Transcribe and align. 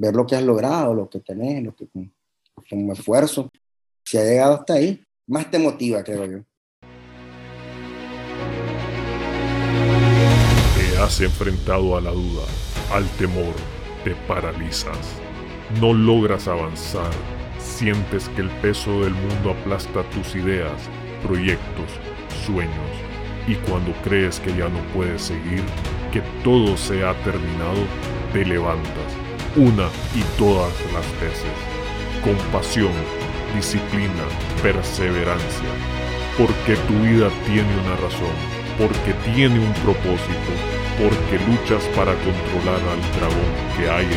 ver 0.00 0.14
lo 0.14 0.26
que 0.26 0.34
has 0.34 0.42
logrado, 0.42 0.94
lo 0.94 1.10
que 1.10 1.20
tenés, 1.20 1.62
lo 1.62 1.76
que 1.76 1.86
con, 1.86 2.10
esfuerzo, 2.90 3.50
si 4.02 4.16
ha 4.16 4.24
llegado 4.24 4.54
hasta 4.54 4.74
ahí, 4.74 5.04
más 5.26 5.50
te 5.50 5.58
motiva, 5.58 6.02
creo 6.02 6.24
yo. 6.24 6.38
Te 10.74 10.98
has 10.98 11.20
enfrentado 11.20 11.98
a 11.98 12.00
la 12.00 12.12
duda, 12.12 12.44
al 12.92 13.06
temor, 13.18 13.54
te 14.02 14.14
paralizas, 14.26 15.20
no 15.82 15.92
logras 15.92 16.48
avanzar, 16.48 17.12
sientes 17.58 18.30
que 18.30 18.40
el 18.40 18.50
peso 18.62 19.02
del 19.02 19.12
mundo 19.12 19.50
aplasta 19.50 20.08
tus 20.10 20.34
ideas, 20.34 20.80
proyectos, 21.22 21.90
sueños, 22.46 22.90
y 23.46 23.54
cuando 23.68 23.92
crees 24.02 24.40
que 24.40 24.56
ya 24.56 24.70
no 24.70 24.80
puedes 24.94 25.20
seguir, 25.20 25.62
que 26.10 26.22
todo 26.42 26.74
se 26.78 27.04
ha 27.04 27.12
terminado, 27.22 27.84
te 28.32 28.46
levantas, 28.46 29.29
una 29.56 29.88
y 30.14 30.22
todas 30.38 30.72
las 30.92 31.20
veces, 31.20 31.50
con 32.22 32.36
pasión, 32.52 32.92
disciplina, 33.54 34.24
perseverancia, 34.62 35.68
porque 36.38 36.76
tu 36.86 36.94
vida 37.00 37.30
tiene 37.46 37.68
una 37.80 37.96
razón, 37.96 38.30
porque 38.78 39.12
tiene 39.34 39.58
un 39.58 39.72
propósito, 39.82 40.52
porque 40.98 41.44
luchas 41.50 41.82
para 41.96 42.14
controlar 42.14 42.80
al 42.80 43.00
dragón 43.18 43.52
que 43.76 43.90
hay 43.90 44.04
en 44.04 44.10
ti. 44.10 44.16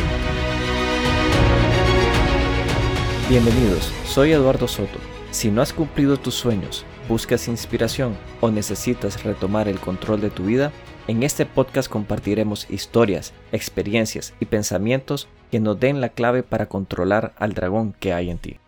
Bienvenidos, 3.28 3.92
soy 4.06 4.32
Eduardo 4.32 4.68
Soto. 4.68 4.98
Si 5.32 5.50
no 5.50 5.62
has 5.62 5.72
cumplido 5.72 6.16
tus 6.16 6.34
sueños, 6.34 6.84
buscas 7.08 7.48
inspiración 7.48 8.16
o 8.40 8.52
necesitas 8.52 9.24
retomar 9.24 9.66
el 9.66 9.80
control 9.80 10.20
de 10.20 10.30
tu 10.30 10.44
vida, 10.44 10.70
en 11.06 11.22
este 11.22 11.46
podcast 11.46 11.90
compartiremos 11.90 12.70
historias, 12.70 13.32
experiencias 13.52 14.34
y 14.40 14.46
pensamientos 14.46 15.28
que 15.50 15.60
nos 15.60 15.78
den 15.78 16.00
la 16.00 16.10
clave 16.10 16.42
para 16.42 16.66
controlar 16.66 17.34
al 17.36 17.52
dragón 17.52 17.94
que 18.00 18.12
hay 18.12 18.30
en 18.30 18.38
ti. 18.38 18.58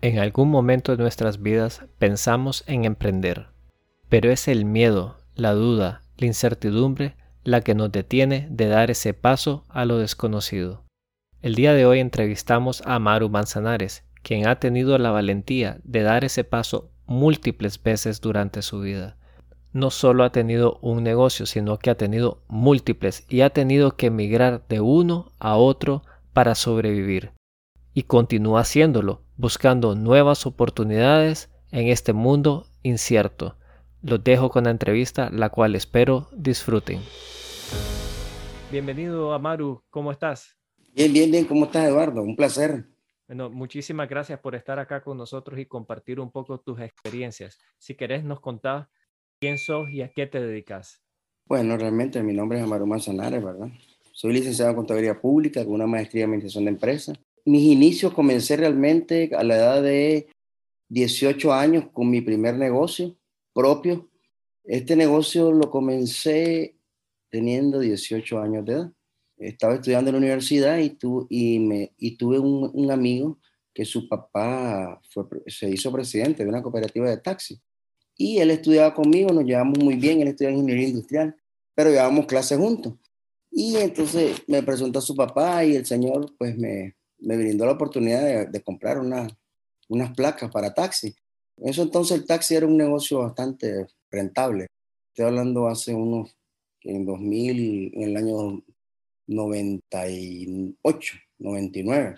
En 0.00 0.18
algún 0.18 0.50
momento 0.50 0.96
de 0.96 1.02
nuestras 1.02 1.42
vidas 1.42 1.82
pensamos 1.98 2.64
en 2.66 2.84
emprender, 2.84 3.48
pero 4.08 4.30
es 4.30 4.48
el 4.48 4.64
miedo, 4.64 5.18
la 5.34 5.52
duda, 5.52 6.02
la 6.16 6.26
incertidumbre 6.26 7.16
la 7.44 7.62
que 7.62 7.74
nos 7.74 7.90
detiene 7.90 8.46
de 8.50 8.66
dar 8.66 8.90
ese 8.90 9.14
paso 9.14 9.64
a 9.68 9.84
lo 9.84 9.98
desconocido. 9.98 10.84
El 11.40 11.54
día 11.54 11.72
de 11.72 11.86
hoy 11.86 12.00
entrevistamos 12.00 12.82
a 12.84 12.98
Maru 12.98 13.30
Manzanares, 13.30 14.04
quien 14.22 14.46
ha 14.46 14.60
tenido 14.60 14.98
la 14.98 15.12
valentía 15.12 15.78
de 15.84 16.02
dar 16.02 16.24
ese 16.24 16.44
paso 16.44 16.90
múltiples 17.06 17.82
veces 17.82 18.20
durante 18.20 18.60
su 18.60 18.80
vida. 18.80 19.17
No 19.72 19.90
solo 19.90 20.24
ha 20.24 20.32
tenido 20.32 20.78
un 20.80 21.02
negocio, 21.02 21.44
sino 21.44 21.78
que 21.78 21.90
ha 21.90 21.94
tenido 21.94 22.42
múltiples 22.48 23.26
y 23.28 23.42
ha 23.42 23.50
tenido 23.50 23.96
que 23.96 24.06
emigrar 24.06 24.66
de 24.66 24.80
uno 24.80 25.32
a 25.38 25.56
otro 25.56 26.02
para 26.32 26.54
sobrevivir. 26.54 27.32
Y 27.92 28.04
continúa 28.04 28.60
haciéndolo, 28.60 29.20
buscando 29.36 29.94
nuevas 29.94 30.46
oportunidades 30.46 31.50
en 31.70 31.88
este 31.88 32.14
mundo 32.14 32.66
incierto. 32.82 33.56
Los 34.00 34.24
dejo 34.24 34.48
con 34.48 34.64
la 34.64 34.70
entrevista, 34.70 35.28
la 35.30 35.50
cual 35.50 35.74
espero 35.74 36.28
disfruten. 36.32 37.02
Bienvenido, 38.70 39.34
Amaru, 39.34 39.82
¿cómo 39.90 40.12
estás? 40.12 40.56
Bien, 40.94 41.12
bien, 41.12 41.30
bien. 41.30 41.44
¿Cómo 41.44 41.66
estás, 41.66 41.88
Eduardo? 41.88 42.22
Un 42.22 42.36
placer. 42.36 42.86
Bueno, 43.26 43.50
muchísimas 43.50 44.08
gracias 44.08 44.40
por 44.40 44.54
estar 44.54 44.78
acá 44.78 45.02
con 45.02 45.18
nosotros 45.18 45.58
y 45.60 45.66
compartir 45.66 46.20
un 46.20 46.30
poco 46.30 46.58
tus 46.58 46.80
experiencias. 46.80 47.58
Si 47.76 47.94
querés, 47.94 48.24
nos 48.24 48.40
contás 48.40 48.88
quién 49.40 49.58
sos 49.58 49.90
y 49.90 50.02
a 50.02 50.08
qué 50.08 50.26
te 50.26 50.40
dedicas. 50.40 51.00
Bueno, 51.46 51.76
realmente 51.76 52.22
mi 52.22 52.34
nombre 52.34 52.58
es 52.58 52.64
Amaru 52.64 52.86
Manzanares, 52.86 53.42
¿verdad? 53.42 53.68
Soy 54.12 54.32
licenciado 54.32 54.70
en 54.70 54.76
Contabilidad 54.76 55.20
Pública 55.20 55.64
con 55.64 55.74
una 55.74 55.86
maestría 55.86 56.24
en 56.24 56.30
Administración 56.30 56.64
de 56.64 56.70
Empresas. 56.70 57.18
Mis 57.44 57.62
inicios 57.62 58.12
comencé 58.12 58.56
realmente 58.56 59.30
a 59.34 59.42
la 59.42 59.56
edad 59.56 59.82
de 59.82 60.28
18 60.88 61.52
años 61.52 61.86
con 61.92 62.10
mi 62.10 62.20
primer 62.20 62.56
negocio 62.56 63.16
propio. 63.54 64.08
Este 64.64 64.96
negocio 64.96 65.52
lo 65.52 65.70
comencé 65.70 66.76
teniendo 67.30 67.78
18 67.78 68.38
años 68.40 68.64
de 68.64 68.72
edad 68.72 68.92
estaba 69.38 69.74
estudiando 69.74 70.10
en 70.10 70.14
la 70.14 70.18
universidad 70.18 70.78
y, 70.78 70.90
tu, 70.90 71.26
tuve 72.18 72.38
un, 72.38 72.70
un, 72.72 72.90
amigo 72.90 73.38
que 73.72 73.84
su 73.84 74.08
papá 74.08 75.00
fue, 75.08 75.24
se 75.46 75.70
hizo 75.70 75.92
presidente 75.92 76.42
de 76.42 76.48
una 76.48 76.62
cooperativa 76.62 77.08
de 77.08 77.18
taxi. 77.18 77.60
Y 78.18 78.38
él 78.38 78.50
estudiaba 78.50 78.92
conmigo, 78.92 79.32
nos 79.32 79.44
llevamos 79.44 79.78
muy 79.78 79.94
bien, 79.94 80.20
él 80.20 80.28
estudiaba 80.28 80.54
ingeniería 80.54 80.88
industrial, 80.88 81.36
pero 81.74 81.88
llevábamos 81.88 82.26
clases 82.26 82.58
juntos. 82.58 82.94
Y 83.50 83.76
entonces 83.76 84.42
me 84.48 84.62
presentó 84.62 84.98
a 84.98 85.02
su 85.02 85.14
papá 85.14 85.64
y 85.64 85.76
el 85.76 85.86
señor 85.86 86.34
pues 86.36 86.58
me, 86.58 86.96
me 87.20 87.36
brindó 87.36 87.64
la 87.64 87.72
oportunidad 87.72 88.48
de, 88.48 88.62
comprar 88.62 88.98
una, 88.98 89.28
unas 89.88 90.14
placas 90.14 90.50
para 90.50 90.74
taxi. 90.74 91.14
En 91.56 91.68
eso 91.68 91.82
entonces 91.82 92.18
el 92.18 92.26
taxi 92.26 92.56
era 92.56 92.66
un 92.66 92.76
negocio 92.76 93.20
bastante 93.20 93.86
rentable. 94.10 94.66
Estoy 95.08 95.26
hablando 95.26 95.68
hace 95.68 95.94
unos, 95.94 96.36
en 96.82 97.04
2000, 97.04 97.92
en 97.94 98.02
el 98.02 98.16
año 98.16 98.64
98, 99.26 101.14
99. 101.38 102.16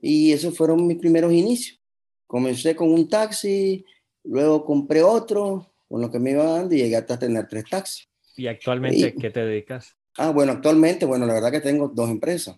Y 0.00 0.32
esos 0.32 0.56
fueron 0.56 0.86
mis 0.86 0.98
primeros 0.98 1.32
inicios. 1.32 1.80
Comencé 2.26 2.74
con 2.74 2.92
un 2.92 3.08
taxi, 3.08 3.84
luego 4.24 4.64
compré 4.64 5.02
otro, 5.02 5.72
con 5.88 6.00
lo 6.00 6.10
que 6.10 6.18
me 6.18 6.30
iba 6.30 6.44
dando 6.44 6.74
y 6.74 6.78
llegué 6.78 6.96
hasta 6.96 7.18
tener 7.18 7.46
tres 7.48 7.64
taxis. 7.68 8.08
¿Y 8.36 8.46
actualmente 8.46 9.14
qué 9.14 9.30
te 9.30 9.40
dedicas? 9.40 9.96
Ah, 10.16 10.30
bueno, 10.30 10.52
actualmente, 10.52 11.06
bueno, 11.06 11.26
la 11.26 11.34
verdad 11.34 11.50
que 11.50 11.60
tengo 11.60 11.88
dos 11.88 12.10
empresas, 12.10 12.56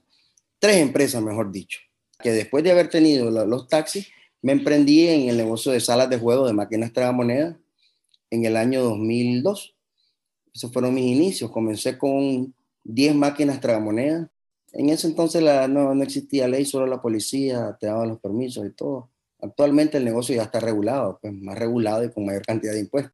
tres 0.58 0.76
empresas, 0.76 1.22
mejor 1.22 1.50
dicho, 1.50 1.80
que 2.20 2.32
después 2.32 2.64
de 2.64 2.70
haber 2.70 2.88
tenido 2.88 3.30
los 3.30 3.68
taxis, 3.68 4.08
me 4.42 4.52
emprendí 4.52 5.08
en 5.08 5.28
el 5.30 5.36
negocio 5.36 5.72
de 5.72 5.80
salas 5.80 6.10
de 6.10 6.18
juego 6.18 6.46
de 6.46 6.52
máquinas 6.52 6.92
tragamonedas 6.92 7.56
en 8.30 8.44
el 8.44 8.56
año 8.56 8.82
2002. 8.82 9.74
Esos 10.52 10.70
fueron 10.70 10.94
mis 10.94 11.06
inicios. 11.06 11.50
Comencé 11.50 11.96
con 11.96 12.54
10 12.84 13.14
máquinas 13.14 13.60
tragamonedas. 13.60 14.28
En 14.72 14.90
ese 14.90 15.06
entonces 15.06 15.42
la, 15.42 15.66
no, 15.66 15.94
no, 15.94 16.02
existía 16.02 16.46
ley, 16.46 16.66
solo 16.66 16.86
la 16.86 17.00
policía 17.00 17.76
te 17.80 17.86
daba 17.86 18.04
los 18.04 18.20
permisos 18.20 18.66
y 18.66 18.70
todo. 18.70 19.10
Actualmente 19.44 19.98
el 19.98 20.04
negocio 20.04 20.34
ya 20.34 20.44
está 20.44 20.58
regulado, 20.58 21.18
pues 21.20 21.34
más 21.34 21.58
regulado 21.58 22.02
y 22.02 22.10
con 22.10 22.24
mayor 22.24 22.42
cantidad 22.46 22.72
de 22.72 22.80
impuestos. 22.80 23.12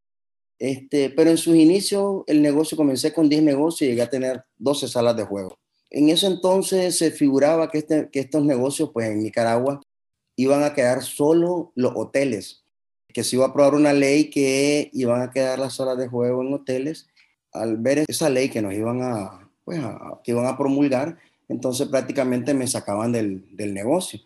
Este, 0.61 1.11
pero 1.11 1.31
en 1.31 1.39
sus 1.39 1.57
inicios 1.57 2.23
el 2.27 2.41
negocio 2.41 2.77
comencé 2.77 3.13
con 3.13 3.29
10 3.29 3.43
negocios 3.43 3.83
y 3.83 3.91
llegué 3.91 4.03
a 4.03 4.11
tener 4.11 4.45
12 4.59 4.87
salas 4.87 5.17
de 5.17 5.25
juego. 5.25 5.59
En 5.91 6.09
ese 6.09 6.27
entonces 6.27 6.97
se 6.97 7.11
figuraba 7.11 7.69
que, 7.69 7.79
este, 7.79 8.11
que 8.11 8.21
estos 8.21 8.45
negocios, 8.45 8.91
pues 8.93 9.09
en 9.09 9.25
Nicaragua, 9.25 9.81
iban 10.37 10.63
a 10.63 10.73
quedar 10.73 11.03
solo 11.03 11.73
los 11.75 11.93
hoteles, 11.97 12.63
que 13.13 13.25
se 13.25 13.35
iba 13.35 13.47
a 13.47 13.49
aprobar 13.49 13.75
una 13.75 13.93
ley 13.93 14.31
que 14.31 14.89
iban 14.93 15.23
a 15.23 15.33
quedar 15.33 15.59
las 15.59 15.75
salas 15.75 15.99
de 15.99 16.07
juego 16.07 16.43
en 16.43 16.55
hoteles. 16.55 17.09
Al 17.53 17.77
ver 17.79 18.05
esa 18.07 18.31
ley 18.31 18.51
que 18.51 18.63
nos 18.63 18.73
iban 18.73 19.03
a, 19.03 19.51
pues, 19.65 19.81
que 20.23 20.31
iban 20.31 20.47
a 20.47 20.57
promulgar, 20.57 21.19
entonces 21.49 21.89
prácticamente 21.89 22.55
me 22.55 22.69
sacaban 22.69 23.11
del, 23.11 23.45
del 23.57 23.75
negocio. 23.75 24.21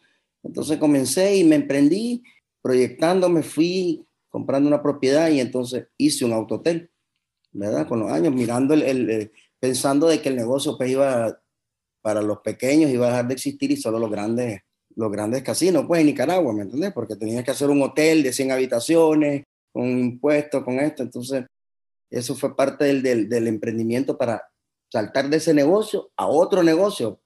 Entonces 0.44 0.78
comencé 0.78 1.37
y 1.37 1.44
me 1.44 1.56
emprendí 1.56 2.22
proyectando, 2.62 3.28
me 3.28 3.43
fui 3.43 4.06
comprando 4.28 4.69
una 4.69 4.82
propiedad 4.82 5.31
y 5.31 5.41
entonces 5.41 5.87
hice 5.97 6.25
un 6.25 6.32
autotel, 6.32 6.91
¿verdad? 7.53 7.88
Con 7.88 8.00
los 8.00 8.10
años, 8.10 8.34
mirando 8.34 8.75
el, 8.75 9.32
pensando 9.59 10.09
de 10.09 10.21
que 10.21 10.28
el 10.28 10.37
negocio 10.37 10.77
pues 10.77 10.91
iba 10.91 11.41
para 12.03 12.21
los 12.21 12.41
pequeños 12.41 12.91
iba 12.91 13.06
a 13.06 13.10
dejar 13.10 13.28
de 13.28 13.34
existir 13.34 13.71
y 13.71 13.77
solo 13.77 13.99
los 13.99 14.10
grandes, 14.10 14.60
los 14.94 15.10
grandes 15.10 15.43
casinos, 15.43 15.84
pues 15.87 16.00
en 16.00 16.06
Nicaragua, 16.06 16.53
¿me 16.53 16.62
entiendes? 16.62 16.93
Porque 16.93 17.16
tenía 17.16 17.43
que 17.43 17.50
hacer 17.50 17.71
un 17.71 17.81
hotel 17.82 18.22
de 18.22 18.32
100 18.32 18.53
habitaciones, 18.53 19.44
con 19.72 19.88
impuestos, 19.99 20.62
con 20.65 20.78
esto, 20.78 21.03
entonces 21.03 21.44
eso 22.11 22.34
fue 22.34 22.55
parte 22.55 22.84
del, 22.84 23.03
del, 23.03 23.28
del 23.28 23.49
emprendimiento 23.49 24.19
para 24.19 24.43
saltar 24.93 25.28
de 25.31 25.38
ese 25.38 25.55
negocio 25.55 26.11
a 26.16 26.26
otro 26.26 26.62
negocio, 26.62 27.21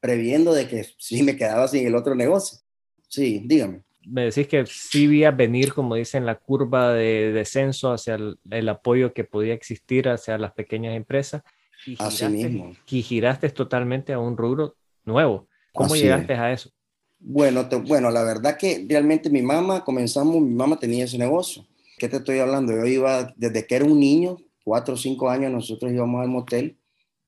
previendo 0.00 0.52
de 0.52 0.68
que 0.68 0.86
sí 0.98 1.22
me 1.22 1.36
quedaba 1.36 1.68
sin 1.68 1.86
el 1.86 1.94
otro 1.94 2.14
negocio. 2.14 2.63
Sí, 3.08 3.42
dígame. 3.44 3.82
Me 4.06 4.24
decís 4.24 4.46
que 4.46 4.66
sí 4.66 5.06
vi 5.06 5.24
venir, 5.30 5.72
como 5.72 5.94
dicen, 5.94 6.26
la 6.26 6.34
curva 6.34 6.92
de 6.92 7.32
descenso 7.32 7.92
hacia 7.92 8.16
el, 8.16 8.38
el, 8.50 8.68
apoyo 8.68 9.14
que 9.14 9.24
podía 9.24 9.54
existir 9.54 10.08
hacia 10.08 10.36
las 10.36 10.52
pequeñas 10.52 10.94
empresas. 10.94 11.42
Y 11.86 11.96
giraste, 11.96 12.24
Así 12.24 12.34
mismo. 12.34 12.76
Y 12.86 13.02
giraste 13.02 13.48
totalmente 13.50 14.12
a 14.12 14.18
un 14.18 14.36
rubro 14.36 14.76
nuevo. 15.04 15.48
¿Cómo 15.72 15.94
Así 15.94 16.02
llegaste 16.02 16.34
es. 16.34 16.38
a 16.38 16.52
eso? 16.52 16.70
Bueno, 17.18 17.66
te, 17.68 17.76
bueno, 17.76 18.10
la 18.10 18.22
verdad 18.22 18.58
que 18.58 18.84
realmente 18.86 19.30
mi 19.30 19.40
mamá, 19.40 19.82
comenzamos, 19.82 20.36
mi 20.42 20.54
mamá 20.54 20.78
tenía 20.78 21.04
ese 21.04 21.16
negocio. 21.16 21.66
¿Qué 21.96 22.08
te 22.08 22.18
estoy 22.18 22.40
hablando? 22.40 22.72
Yo 22.72 22.84
iba, 22.84 23.32
desde 23.36 23.66
que 23.66 23.76
era 23.76 23.86
un 23.86 23.98
niño, 23.98 24.36
cuatro 24.62 24.94
o 24.94 24.98
cinco 24.98 25.30
años, 25.30 25.50
nosotros 25.50 25.90
íbamos 25.90 26.20
al 26.20 26.28
motel 26.28 26.76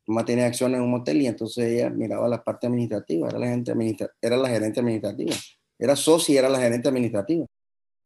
mamá 0.06 0.24
tenía 0.24 0.46
acciones 0.46 0.78
en 0.78 0.84
un 0.84 0.90
motel 0.90 1.20
y 1.20 1.26
entonces 1.26 1.64
ella 1.64 1.90
miraba 1.90 2.28
la 2.28 2.42
parte 2.42 2.66
administrativa, 2.66 3.28
era 3.28 3.38
la, 3.38 3.48
gente 3.48 3.72
administra 3.72 4.10
era 4.20 4.36
la 4.36 4.48
gerente 4.48 4.80
administrativa, 4.80 5.34
era 5.78 5.96
socia 5.96 6.34
y 6.34 6.38
era 6.38 6.48
la 6.48 6.60
gerente 6.60 6.88
administrativa. 6.88 7.46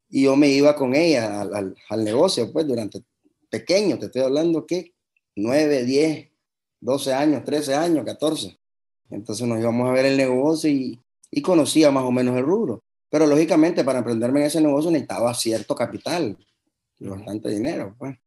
Y 0.09 0.23
yo 0.23 0.35
me 0.35 0.49
iba 0.49 0.75
con 0.75 0.93
ella 0.93 1.41
al, 1.41 1.75
al, 1.89 2.03
negocio, 2.03 2.51
pues 2.51 2.67
durante 2.67 3.01
pequeño, 3.49 3.97
te 3.97 4.07
estoy 4.07 4.23
hablando 4.23 4.65
que 4.65 4.93
9, 5.35 5.85
10, 5.85 6.29
12 6.81 7.13
años, 7.13 7.43
13 7.45 7.75
años, 7.75 8.05
14. 8.05 8.57
Entonces 9.09 9.47
nos 9.47 9.59
íbamos 9.59 9.89
a 9.89 9.93
ver 9.93 10.05
el 10.05 10.17
negocio 10.17 10.69
y, 10.69 10.99
y 11.29 11.41
conocía 11.41 11.91
más 11.91 12.03
o 12.03 12.11
menos 12.11 12.37
el 12.37 12.43
rubro. 12.43 12.83
Pero 13.09 13.25
lógicamente 13.27 13.83
para 13.83 13.99
emprenderme 13.99 14.41
en 14.41 14.47
ese 14.47 14.61
negocio 14.61 14.91
necesitaba 14.91 15.33
cierto 15.33 15.75
capital 15.75 16.37
y 16.99 17.07
bastante 17.07 17.49
dinero. 17.49 17.95
Pues. 17.97 18.17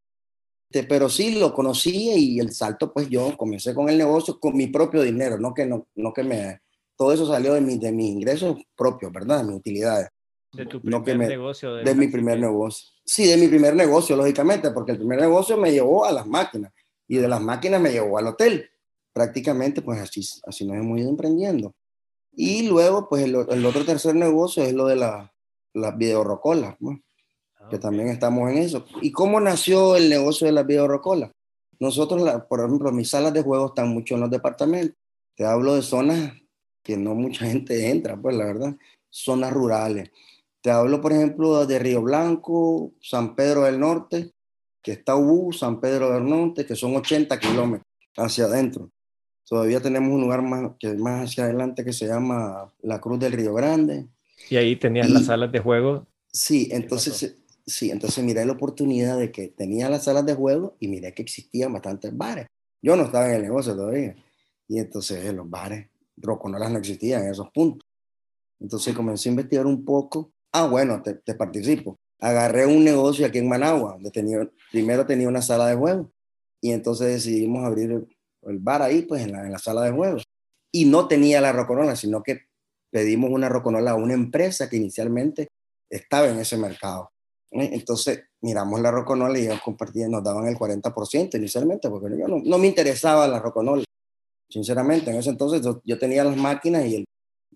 Este, 0.75 0.88
pero 0.88 1.08
sí 1.08 1.38
lo 1.38 1.55
conocía 1.55 2.17
y 2.17 2.41
el 2.41 2.52
salto, 2.52 2.93
pues 2.93 3.08
yo 3.08 3.37
comencé 3.37 3.73
con 3.73 3.88
el 3.88 3.96
negocio 3.96 4.41
con 4.41 4.56
mi 4.56 4.67
propio 4.67 5.02
dinero, 5.02 5.38
no 5.38 5.55
que, 5.55 5.67
no, 5.67 5.87
no 5.94 6.12
que 6.12 6.25
me... 6.25 6.61
Todo 6.96 7.12
eso 7.12 7.26
salió 7.26 7.55
de, 7.55 7.61
mi, 7.61 7.79
de 7.79 7.93
mis 7.93 8.11
ingresos 8.11 8.56
propios, 8.76 9.12
¿verdad? 9.12 9.38
De 9.38 9.44
mis 9.44 9.56
utilidades. 9.56 10.08
De 10.52 10.67
tu 10.67 10.81
primer 10.81 11.29
negocio. 11.29 11.75
De, 11.75 11.94
mi 11.94 12.08
primer 12.08 12.38
negocio. 12.38 12.88
Sí, 13.05 13.26
de 13.26 13.37
mi 13.37 13.49
primer 13.49 13.75
negocio, 13.75 14.17
lógicamente, 14.17 14.70
porque 14.70 14.93
el 14.93 14.99
primer 14.99 15.20
negocio 15.20 15.56
me 15.56 15.73
llevó 15.73 16.05
a 16.05 16.12
las 16.12 16.26
máquinas 16.26 16.73
y 17.08 17.17
de 17.17 17.29
las 17.29 17.41
máquinas 17.41 17.81
me 17.81 17.91
llevó 17.91 18.19
al 18.19 18.29
hotel. 18.29 18.70
Prácticamente, 19.12 19.82
pues 19.82 20.00
así, 20.00 20.20
así 20.46 20.64
nos 20.64 20.76
hemos 20.76 20.99
ido 20.99 21.11
emprendiendo. 21.11 21.75
Y 22.32 22.69
luego, 22.69 23.08
pues 23.08 23.25
el, 23.25 23.37
el 23.49 23.67
otro 23.67 23.85
tercer 23.85 24.14
negocio 24.14 24.62
es 24.62 24.73
lo 24.73 24.87
de 24.87 24.96
las 24.96 25.31
la 25.75 25.91
videorocolas, 25.91 26.76
¿no? 26.81 27.00
Ah, 27.58 27.69
que 27.69 27.79
también 27.79 28.08
estamos 28.08 28.50
en 28.50 28.58
eso. 28.58 28.87
¿Y 29.02 29.12
cómo 29.12 29.41
nació 29.41 29.96
el 29.96 30.08
negocio 30.08 30.46
de 30.46 30.52
las 30.52 30.67
videorocolas? 30.67 31.32
Nosotros, 31.79 32.23
por 32.49 32.61
ejemplo, 32.61 32.93
mis 32.93 33.11
salas 33.11 33.32
de 33.32 33.43
juego 33.43 33.67
están 33.67 33.88
mucho 33.88 34.14
en 34.14 34.23
los 34.23 34.31
departamentos. 34.31 34.96
Te 35.35 35.44
hablo 35.44 35.75
de 35.75 35.82
zonas 35.82 36.32
que 36.84 36.96
no 36.96 37.14
mucha 37.14 37.46
gente 37.46 37.90
entra, 37.90 38.16
pues 38.16 38.36
la 38.36 38.44
verdad, 38.44 38.76
zonas 39.10 39.52
rurales. 39.52 40.10
Te 40.60 40.70
hablo, 40.70 41.00
por 41.00 41.12
ejemplo, 41.12 41.66
de 41.66 41.78
Río 41.78 42.02
Blanco, 42.02 42.92
San 43.00 43.34
Pedro 43.34 43.62
del 43.62 43.81
Norte, 43.81 44.31
que 44.82 44.92
está 44.92 45.16
Ubú, 45.16 45.52
San 45.52 45.81
Pedro 45.81 46.12
del 46.12 46.28
Norte, 46.28 46.64
que 46.64 46.76
son 46.76 46.94
80 46.94 47.40
kilómetros 47.40 47.86
hacia 48.16 48.44
adentro. 48.44 48.90
Todavía 49.46 49.81
tenemos 49.81 50.12
un 50.12 50.20
lugar 50.20 50.42
más, 50.42 50.72
que 50.78 50.94
más 50.94 51.25
hacia 51.25 51.44
adelante 51.44 51.84
que 51.84 51.92
se 51.92 52.06
llama 52.06 52.72
la 52.82 53.00
Cruz 53.00 53.19
del 53.19 53.32
Río 53.32 53.54
Grande. 53.54 54.06
Y 54.48 54.56
ahí 54.56 54.76
tenías 54.76 55.10
las 55.10 55.26
salas 55.26 55.50
de 55.52 55.60
juego. 55.60 56.06
Sí, 56.32 56.69
entonces, 56.70 57.36
sí, 57.66 57.90
entonces 57.90 58.22
miré 58.25 58.44
la 58.44 58.52
oportunidad 58.52 59.19
de 59.19 59.31
que 59.31 59.48
tenía 59.48 59.88
las 59.88 60.04
salas 60.04 60.26
de 60.26 60.34
juego 60.34 60.76
y 60.81 60.88
miré 60.88 61.14
que 61.14 61.22
existían 61.22 61.72
bastantes 61.72 62.16
bares. 62.16 62.46
Yo 62.82 62.96
no 62.96 63.04
estaba 63.04 63.28
en 63.28 63.36
el 63.36 63.42
negocio 63.42 63.75
todavía. 63.75 64.14
Y 64.69 64.78
entonces 64.78 65.32
los 65.32 65.48
bares, 65.48 65.88
roconolas 66.16 66.70
no 66.70 66.78
existían 66.78 67.25
en 67.25 67.31
esos 67.31 67.50
puntos. 67.50 67.88
Entonces 68.61 68.94
comencé 68.94 69.28
a 69.28 69.32
investigar 69.32 69.66
un 69.66 69.84
poco. 69.84 70.32
Ah, 70.52 70.66
bueno, 70.66 71.02
te, 71.02 71.34
participo. 71.34 71.99
Agarré 72.20 72.66
un 72.66 72.84
negocio 72.84 73.26
aquí 73.26 73.38
en 73.38 73.49
Managua, 73.49 73.93
donde 73.94 74.11
tenía, 74.11 74.49
primero 74.70 75.05
tenía 75.05 75.28
una 75.28 75.43
sala 75.43 75.66
de 75.66 75.75
juego. 75.75 76.11
Y 76.61 76.70
entonces 76.70 77.08
decidimos 77.08 77.64
abrir 77.64 78.06
el 78.43 78.58
bar 78.58 78.82
ahí, 78.82 79.02
pues 79.02 79.22
en 79.22 79.32
la, 79.32 79.58
sala 79.58 79.82
de 79.82 79.90
juegos. 79.90 80.25
Y 80.72 80.87
no 80.87 81.08
tenía 81.08 81.40
la 81.40 81.52
roconola, 81.52 81.96
sino 81.96 82.22
que 82.22 82.43
pedimos 82.90 83.31
una 83.31 83.49
roconola 83.49 83.93
a 83.93 83.96
una 83.96 84.14
empresa 84.14 84.69
que 84.69 84.76
inicialmente 84.76 85.49
estaba 85.90 86.28
en 86.28 86.38
ese 86.38 86.56
mercado. 86.56 87.10
¿eh? 87.50 87.70
Entonces 87.72 88.25
miramos 88.40 88.81
la 88.81 88.90
roconola 88.90 89.38
y 89.38 89.43
ellos 89.43 89.60
nos 90.08 90.25
daban 90.25 90.46
el 90.46 90.56
40% 90.56 91.37
inicialmente, 91.37 91.88
porque 91.90 92.17
yo 92.17 92.28
no, 92.28 92.58
me 92.58 92.67
interesaba 92.67 93.26
la 93.26 93.40
roconola, 93.40 93.84
sinceramente. 94.54 95.10
En 95.10 95.16
ese 95.16 95.30
entonces 95.30 95.62
yo, 95.84 95.98
tenía 95.98 96.22
las 96.22 96.36
máquinas 96.36 96.86
y 96.86 96.94
el, 96.94 97.04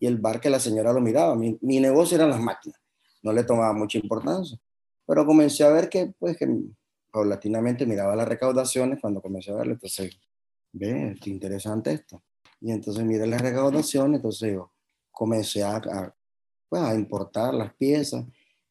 y 0.00 0.06
el 0.06 0.18
bar 0.18 0.40
que 0.40 0.50
la 0.50 0.58
señora 0.58 0.92
lo 0.92 1.00
miraba. 1.00 1.36
Mi, 1.36 1.56
mi, 1.60 1.78
negocio 1.78 2.16
eran 2.16 2.30
las 2.30 2.40
máquinas, 2.40 2.80
no 3.22 3.32
le 3.32 3.44
tomaba 3.44 3.72
mucha 3.72 3.98
importancia. 3.98 4.58
Pero 5.06 5.24
comencé 5.24 5.62
a 5.62 5.70
ver 5.70 5.88
que, 5.88 6.12
pues, 6.18 6.36
que 6.36 6.48
paulatinamente 7.12 7.86
miraba 7.86 8.16
las 8.16 8.26
recaudaciones 8.26 9.00
cuando 9.00 9.22
comencé 9.22 9.52
a 9.52 9.54
verlo, 9.54 9.74
entonces 9.74 10.18
ve, 10.72 11.12
es 11.12 11.26
interesante 11.28 11.92
esto. 11.92 12.20
Y 12.60 12.72
entonces 12.72 13.04
miré 13.04 13.28
la 13.28 13.38
recaudación, 13.38 14.16
entonces 14.16 14.54
yo 14.54 14.72
comencé 15.12 15.62
a, 15.62 15.80
pues, 16.68 16.82
a 16.82 16.96
importar 16.96 17.54
las 17.54 17.72
piezas 17.74 18.24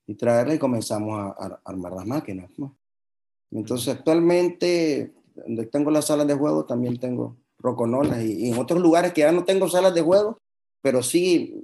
y 0.05 0.15
traerlas 0.15 0.57
y 0.57 0.59
comenzamos 0.59 1.17
a, 1.17 1.61
armar 1.63 1.93
las 1.93 2.05
máquinas. 2.05 2.51
Entonces 3.51 3.87
actualmente, 3.87 5.13
donde 5.33 5.65
tengo 5.67 5.91
las 5.91 6.07
salas 6.07 6.27
de 6.27 6.33
juego, 6.33 6.65
también 6.65 6.99
tengo 6.99 7.37
roconolas 7.59 8.21
y, 8.23 8.49
en 8.49 8.57
otros 8.57 8.81
lugares 8.81 9.13
que 9.13 9.21
ya 9.21 9.31
no 9.31 9.43
tengo 9.43 9.67
salas 9.67 9.93
de 9.93 10.01
juego, 10.01 10.37
pero 10.81 11.01
sí 11.03 11.63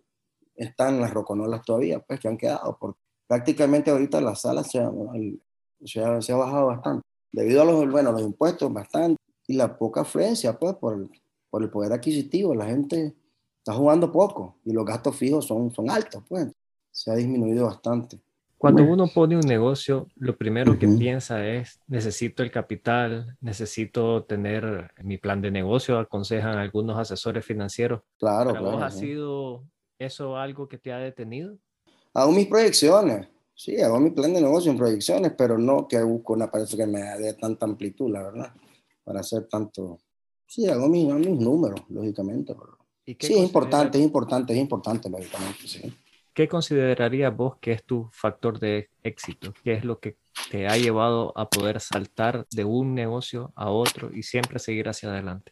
están 0.55 0.99
las 1.01 1.13
roconolas 1.13 1.63
todavía, 1.63 1.99
pues 1.99 2.19
que 2.19 2.27
han 2.27 2.37
quedado, 2.37 2.77
porque 2.79 2.99
prácticamente 3.27 3.91
ahorita 3.91 4.21
las 4.21 4.41
salas 4.41 4.71
se, 4.71 4.79
se, 5.85 6.21
se 6.21 6.31
ha 6.31 6.35
bajado 6.35 6.67
bastante, 6.67 7.03
debido 7.31 7.61
a 7.61 7.65
los, 7.65 7.89
bueno, 7.91 8.11
los 8.11 8.21
impuestos 8.21 8.71
bastante, 8.71 9.17
y 9.47 9.53
la 9.53 9.77
poca 9.77 10.01
afluencia, 10.01 10.57
pues, 10.57 10.75
por 10.75 10.95
el, 10.95 11.09
por 11.49 11.63
el 11.63 11.69
poder 11.69 11.93
adquisitivo. 11.93 12.55
La 12.55 12.65
gente 12.65 13.15
está 13.57 13.73
jugando 13.73 14.11
poco 14.11 14.57
y 14.65 14.71
los 14.71 14.85
gastos 14.85 15.15
fijos 15.15 15.45
son, 15.45 15.71
son 15.71 15.89
altos, 15.89 16.23
pues. 16.27 16.47
Se 16.91 17.11
ha 17.11 17.15
disminuido 17.15 17.65
bastante. 17.65 18.19
Cuando 18.63 18.91
uno 18.91 19.07
pone 19.07 19.35
un 19.35 19.45
negocio, 19.45 20.07
lo 20.15 20.37
primero 20.37 20.79
que 20.79 20.87
piensa 20.87 21.45
es, 21.45 21.81
necesito 21.87 22.43
el 22.43 22.51
capital, 22.51 23.35
necesito 23.41 24.23
tener 24.23 24.91
mi 25.03 25.17
plan 25.17 25.41
de 25.41 25.51
negocio, 25.51 25.99
aconsejan 25.99 26.57
algunos 26.57 26.97
asesores 26.97 27.45
financieros. 27.45 28.01
Claro, 28.17 28.51
¿Para 28.51 28.61
claro. 28.61 28.77
vos 28.77 28.83
ha 28.83 28.91
sido 28.91 29.65
eso 29.99 30.37
algo 30.37 30.69
que 30.69 30.77
te 30.77 30.93
ha 30.93 30.97
detenido? 30.97 31.57
Hago 32.13 32.31
mis 32.31 32.47
proyecciones, 32.47 33.27
sí, 33.53 33.81
hago 33.81 33.99
mi 33.99 34.11
plan 34.11 34.33
de 34.33 34.41
negocio 34.41 34.71
en 34.71 34.77
proyecciones, 34.77 35.33
pero 35.37 35.57
no 35.57 35.87
que 35.87 36.01
busco 36.01 36.33
una 36.33 36.49
pareja 36.49 36.77
que 36.77 36.87
me 36.87 37.01
dé 37.19 37.33
tanta 37.33 37.65
amplitud, 37.65 38.11
la 38.11 38.23
verdad 38.23 38.53
para 39.03 39.19
hacer 39.19 39.47
tanto. 39.47 39.99
Sí, 40.47 40.67
hago 40.67 40.87
mis, 40.87 41.05
mis 41.05 41.39
números, 41.39 41.81
lógicamente. 41.89 42.53
sí, 43.05 43.15
es 43.19 43.29
importante, 43.31 43.97
es 43.97 44.03
importante, 44.03 44.53
es 44.53 44.59
importante, 44.59 45.09
lógicamente, 45.09 45.67
sí. 45.67 45.93
¿Qué 46.33 46.47
considerarías 46.47 47.35
vos 47.35 47.57
que 47.61 47.73
es 47.73 47.83
tu 47.83 48.09
factor 48.11 48.59
de 48.59 48.89
éxito? 49.03 49.53
¿Qué 49.63 49.73
es 49.73 49.85
lo 49.85 49.99
que 49.99 50.17
te 50.49 50.67
ha 50.67 50.77
llevado 50.77 51.31
a 51.37 51.47
poder 51.47 51.79
saltar 51.79 52.47
de 52.49 52.65
un 52.65 52.95
negocio 52.95 53.51
a 53.55 53.69
otro 53.69 54.09
y 54.11 54.23
siempre 54.23 54.57
seguir 54.57 54.89
hacia 54.89 55.09
adelante? 55.09 55.51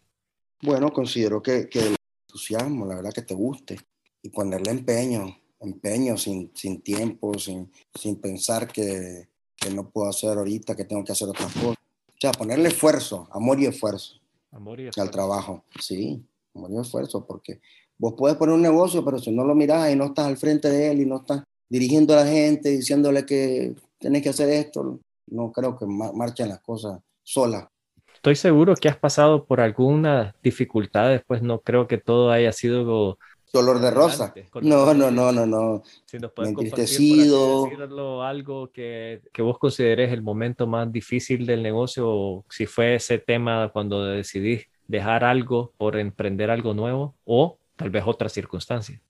Bueno, 0.63 0.91
considero 0.91 1.41
que, 1.41 1.69
que 1.69 1.79
el 1.79 1.95
entusiasmo, 2.27 2.85
la 2.85 2.95
verdad 2.95 3.13
que 3.13 3.21
te 3.21 3.35
guste 3.35 3.79
y 4.23 4.29
ponerle 4.29 4.71
empeño, 4.71 5.37
empeño 5.59 6.17
sin, 6.17 6.51
sin 6.55 6.81
tiempo, 6.81 7.37
sin, 7.37 7.71
sin 7.93 8.19
pensar 8.19 8.67
que, 8.67 9.27
que 9.55 9.69
no 9.69 9.89
puedo 9.89 10.09
hacer 10.09 10.35
ahorita, 10.35 10.75
que 10.75 10.85
tengo 10.85 11.03
que 11.03 11.11
hacer 11.11 11.27
otras 11.29 11.53
cosas. 11.53 11.77
O 11.77 12.19
sea, 12.19 12.31
ponerle 12.31 12.69
esfuerzo, 12.69 13.27
amor 13.31 13.59
y 13.59 13.67
esfuerzo. 13.67 14.19
Amor 14.51 14.79
y 14.79 14.87
esfuerzo. 14.87 15.01
Al 15.01 15.11
trabajo, 15.11 15.63
sí, 15.79 16.23
amor 16.55 16.71
y 16.71 16.79
esfuerzo, 16.79 17.25
porque 17.25 17.61
vos 18.01 18.15
puedes 18.17 18.35
poner 18.35 18.55
un 18.55 18.63
negocio, 18.63 19.05
pero 19.05 19.19
si 19.19 19.31
no 19.31 19.43
lo 19.43 19.53
miras 19.53 19.93
y 19.93 19.95
no 19.95 20.05
estás 20.05 20.25
al 20.25 20.35
frente 20.35 20.67
de 20.69 20.91
él 20.91 21.01
y 21.01 21.05
no 21.05 21.17
estás 21.17 21.43
dirigiendo 21.69 22.13
a 22.13 22.23
la 22.23 22.25
gente, 22.25 22.69
diciéndole 22.69 23.27
que 23.27 23.75
tienes 23.99 24.23
que 24.23 24.29
hacer 24.29 24.49
esto, 24.49 24.99
no 25.27 25.51
creo 25.51 25.77
que 25.77 25.85
marchen 25.85 26.49
las 26.49 26.61
cosas 26.61 26.99
solas. 27.21 27.67
Estoy 28.15 28.35
seguro 28.35 28.73
que 28.75 28.89
has 28.89 28.97
pasado 28.97 29.45
por 29.45 29.61
alguna 29.61 30.35
dificultad, 30.41 31.21
pues 31.27 31.43
no 31.43 31.59
creo 31.59 31.87
que 31.87 31.99
todo 31.99 32.31
haya 32.31 32.51
sido 32.51 33.19
dolor 33.53 33.79
de 33.79 33.91
rosa. 33.91 34.33
No, 34.61 34.95
no, 34.95 35.11
no, 35.11 35.31
no, 35.31 35.45
no. 35.45 35.83
Si 36.05 36.17
nos 36.17 36.31
puedes 36.31 36.49
entristecido. 36.53 37.65
Decirlo, 37.65 38.23
algo 38.23 38.71
que, 38.71 39.21
que, 39.31 39.41
vos 39.43 39.59
consideres 39.59 40.11
el 40.11 40.23
momento 40.23 40.65
más 40.65 40.91
difícil 40.91 41.45
del 41.45 41.61
negocio, 41.61 42.09
o 42.09 42.45
si 42.49 42.65
fue 42.65 42.95
ese 42.95 43.19
tema 43.19 43.69
cuando 43.71 44.03
decidís 44.05 44.65
dejar 44.87 45.23
algo 45.23 45.71
por 45.77 45.97
emprender 45.97 46.49
algo 46.49 46.73
nuevo, 46.73 47.15
o 47.25 47.59
tal 47.81 47.89
vez 47.89 48.03
otra 48.05 48.29
circunstancia. 48.29 49.01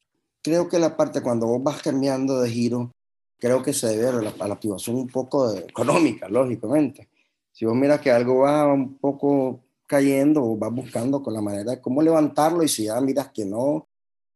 Creo 0.42 0.70
que 0.70 0.80
la 0.80 0.96
parte 0.96 1.22
cuando 1.22 1.46
vos 1.46 1.62
vas 1.62 1.82
cambiando 1.82 2.40
de 2.40 2.50
giro, 2.50 2.92
creo 3.38 3.62
que 3.62 3.74
se 3.74 3.98
debe 3.98 4.08
a 4.08 4.22
la, 4.22 4.34
a 4.40 4.48
la 4.48 4.54
activación 4.54 4.96
un 4.96 5.08
poco 5.10 5.54
económica, 5.54 6.30
lógicamente. 6.30 7.10
Si 7.52 7.66
vos 7.66 7.76
miras 7.76 8.00
que 8.00 8.12
algo 8.12 8.40
va 8.40 8.72
un 8.72 8.98
poco 8.98 9.60
cayendo, 9.86 10.42
o 10.42 10.56
vas 10.56 10.72
buscando 10.72 11.22
con 11.22 11.34
la 11.34 11.42
manera 11.42 11.72
de 11.72 11.82
cómo 11.82 12.02
levantarlo, 12.02 12.64
y 12.64 12.70
si 12.70 12.86
ya 12.86 13.02
miras 13.02 13.30
que 13.34 13.44
no, 13.44 13.88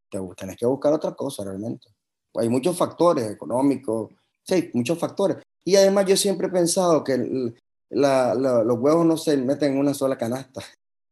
te 0.09 0.19
tenés 0.35 0.57
que 0.57 0.65
buscar 0.65 0.91
otra 0.91 1.13
cosa 1.13 1.45
realmente. 1.45 1.87
Hay 2.35 2.49
muchos 2.49 2.77
factores 2.77 3.31
económicos, 3.31 4.11
sí, 4.43 4.69
muchos 4.73 4.99
factores. 4.99 5.37
Y 5.63 5.77
además 5.77 6.07
yo 6.07 6.17
siempre 6.17 6.47
he 6.47 6.51
pensado 6.51 7.05
que 7.05 7.17
los 7.89 8.79
huevos 8.79 9.05
no 9.05 9.15
se 9.15 9.37
meten 9.37 9.73
en 9.73 9.79
una 9.79 9.93
sola 9.93 10.17
canasta. 10.17 10.61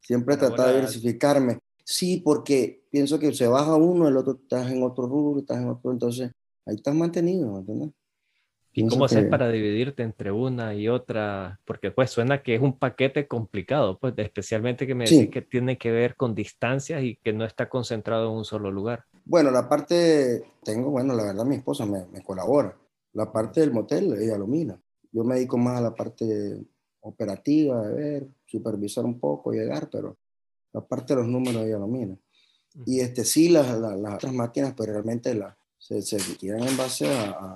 Siempre 0.02 0.36
he 0.36 0.38
tratado 0.38 0.68
de 0.68 0.76
diversificarme. 0.76 1.60
Sí, 1.84 2.22
porque 2.24 2.84
pienso 2.90 3.20
que 3.20 3.34
se 3.34 3.48
baja 3.48 3.76
uno, 3.76 4.08
el 4.08 4.18
otro 4.18 4.40
estás 4.42 4.72
en 4.72 4.84
otro 4.84 5.06
rubro, 5.08 5.42
estás 5.42 5.62
en 5.62 5.70
otro, 5.70 5.92
entonces 5.92 6.32
ahí 6.66 6.76
estás 6.76 6.96
mantenido, 6.96 7.60
¿entendés? 7.60 7.92
¿Y 8.76 8.88
cómo 8.88 9.06
haces 9.06 9.28
para 9.28 9.52
dividirte 9.52 10.02
entre 10.02 10.32
una 10.32 10.74
y 10.74 10.88
otra? 10.88 11.60
Porque 11.64 11.92
pues 11.92 12.10
suena 12.10 12.42
que 12.42 12.56
es 12.56 12.62
un 12.62 12.80
paquete 12.80 13.28
complicado, 13.28 14.00
pues 14.00 14.16
especialmente 14.18 14.88
que 14.88 14.96
me 14.96 15.06
decís 15.06 15.30
que 15.30 15.44
tiene 15.44 15.78
que 15.78 15.92
ver 15.92 16.16
con 16.16 16.34
distancias 16.34 17.04
y 17.04 17.18
que 17.18 17.34
no 17.34 17.46
está 17.46 17.70
concentrado 17.70 18.32
en 18.32 18.38
un 18.38 18.46
solo 18.46 18.72
lugar. 18.72 19.06
Bueno, 19.26 19.52
la 19.52 19.70
parte, 19.70 20.44
tengo, 20.64 20.90
bueno, 20.90 21.14
la 21.14 21.24
verdad 21.24 21.46
mi 21.46 21.58
esposa 21.58 21.86
me, 21.86 22.08
me 22.08 22.24
colabora. 22.24 22.76
La 23.14 23.32
parte 23.32 23.60
del 23.60 23.72
motel, 23.72 24.12
ella 24.20 24.40
lo 24.40 24.48
mira. 24.48 24.80
Yo 25.12 25.24
me 25.24 25.36
dedico 25.36 25.60
más 25.60 25.78
a 25.78 25.82
la 25.82 25.94
parte 25.94 26.66
operativa, 27.02 27.88
de 27.88 27.94
ver, 27.94 28.28
supervisar 28.46 29.06
un 29.06 29.20
poco, 29.20 29.52
llegar, 29.52 29.88
pero 29.92 30.18
la 30.74 30.86
parte 30.86 31.14
de 31.14 31.22
los 31.22 31.30
números 31.30 31.64
ella 31.64 31.78
lo 31.78 31.88
mira. 31.88 32.18
Y 32.86 33.00
este, 33.00 33.24
sí, 33.24 33.50
las, 33.50 33.80
las, 33.80 34.16
otras 34.16 34.34
máquinas, 34.34 34.74
pero 34.76 34.94
realmente 34.94 35.34
la, 35.36 35.56
se, 35.78 36.02
se 36.02 36.18
liquidan 36.18 36.64
en 36.68 36.76
base 36.76 37.08
a, 37.08 37.56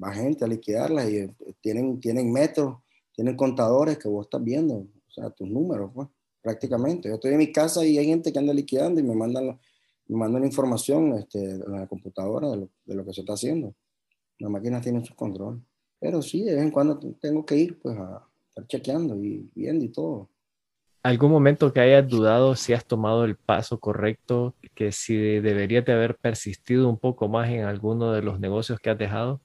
a, 0.00 0.12
gente 0.12 0.44
a 0.44 0.48
liquidarlas 0.48 1.10
y 1.10 1.16
eh, 1.18 1.34
tienen, 1.60 2.00
tienen 2.00 2.32
metros, 2.32 2.76
tienen 3.12 3.36
contadores 3.36 3.98
que 3.98 4.08
vos 4.08 4.26
estás 4.26 4.42
viendo, 4.42 4.74
o 4.74 5.10
sea, 5.10 5.30
tus 5.30 5.48
números, 5.48 5.90
pues, 5.92 6.08
prácticamente. 6.40 7.08
Yo 7.08 7.16
estoy 7.16 7.32
en 7.32 7.38
mi 7.38 7.50
casa 7.50 7.84
y 7.84 7.98
hay 7.98 8.06
gente 8.06 8.32
que 8.32 8.38
anda 8.38 8.54
liquidando 8.54 9.00
y 9.00 9.02
me 9.02 9.14
mandan, 9.16 9.58
me 10.06 10.16
mandan 10.16 10.44
información 10.44 11.14
este, 11.14 11.42
en 11.42 11.72
la 11.72 11.86
computadora 11.88 12.50
de 12.50 12.56
lo, 12.58 12.70
de 12.84 12.94
lo 12.94 13.04
que 13.04 13.12
se 13.12 13.22
está 13.22 13.32
haciendo. 13.32 13.74
Las 14.38 14.50
máquinas 14.50 14.82
tienen 14.82 15.04
su 15.04 15.14
control. 15.16 15.64
Pero 15.98 16.22
sí, 16.22 16.42
de 16.42 16.54
vez 16.54 16.62
en 16.62 16.70
cuando 16.70 16.98
tengo 17.20 17.46
que 17.46 17.56
ir 17.56 17.80
pues 17.80 17.96
a 17.96 18.28
estar 18.48 18.66
chequeando 18.66 19.16
y 19.16 19.50
viendo 19.54 19.84
y 19.84 19.88
todo. 19.88 20.28
¿Algún 21.04 21.30
momento 21.30 21.70
que 21.70 21.80
hayas 21.80 22.08
dudado 22.08 22.56
si 22.56 22.72
has 22.72 22.86
tomado 22.86 23.26
el 23.26 23.36
paso 23.36 23.78
correcto, 23.78 24.54
que 24.74 24.90
si 24.90 25.14
deberías 25.14 25.84
de 25.84 25.92
haber 25.92 26.16
persistido 26.16 26.88
un 26.88 26.96
poco 26.96 27.28
más 27.28 27.50
en 27.50 27.64
alguno 27.64 28.10
de 28.10 28.22
los 28.22 28.40
negocios 28.40 28.80
que 28.80 28.88
has 28.88 28.96
dejado? 28.96 29.42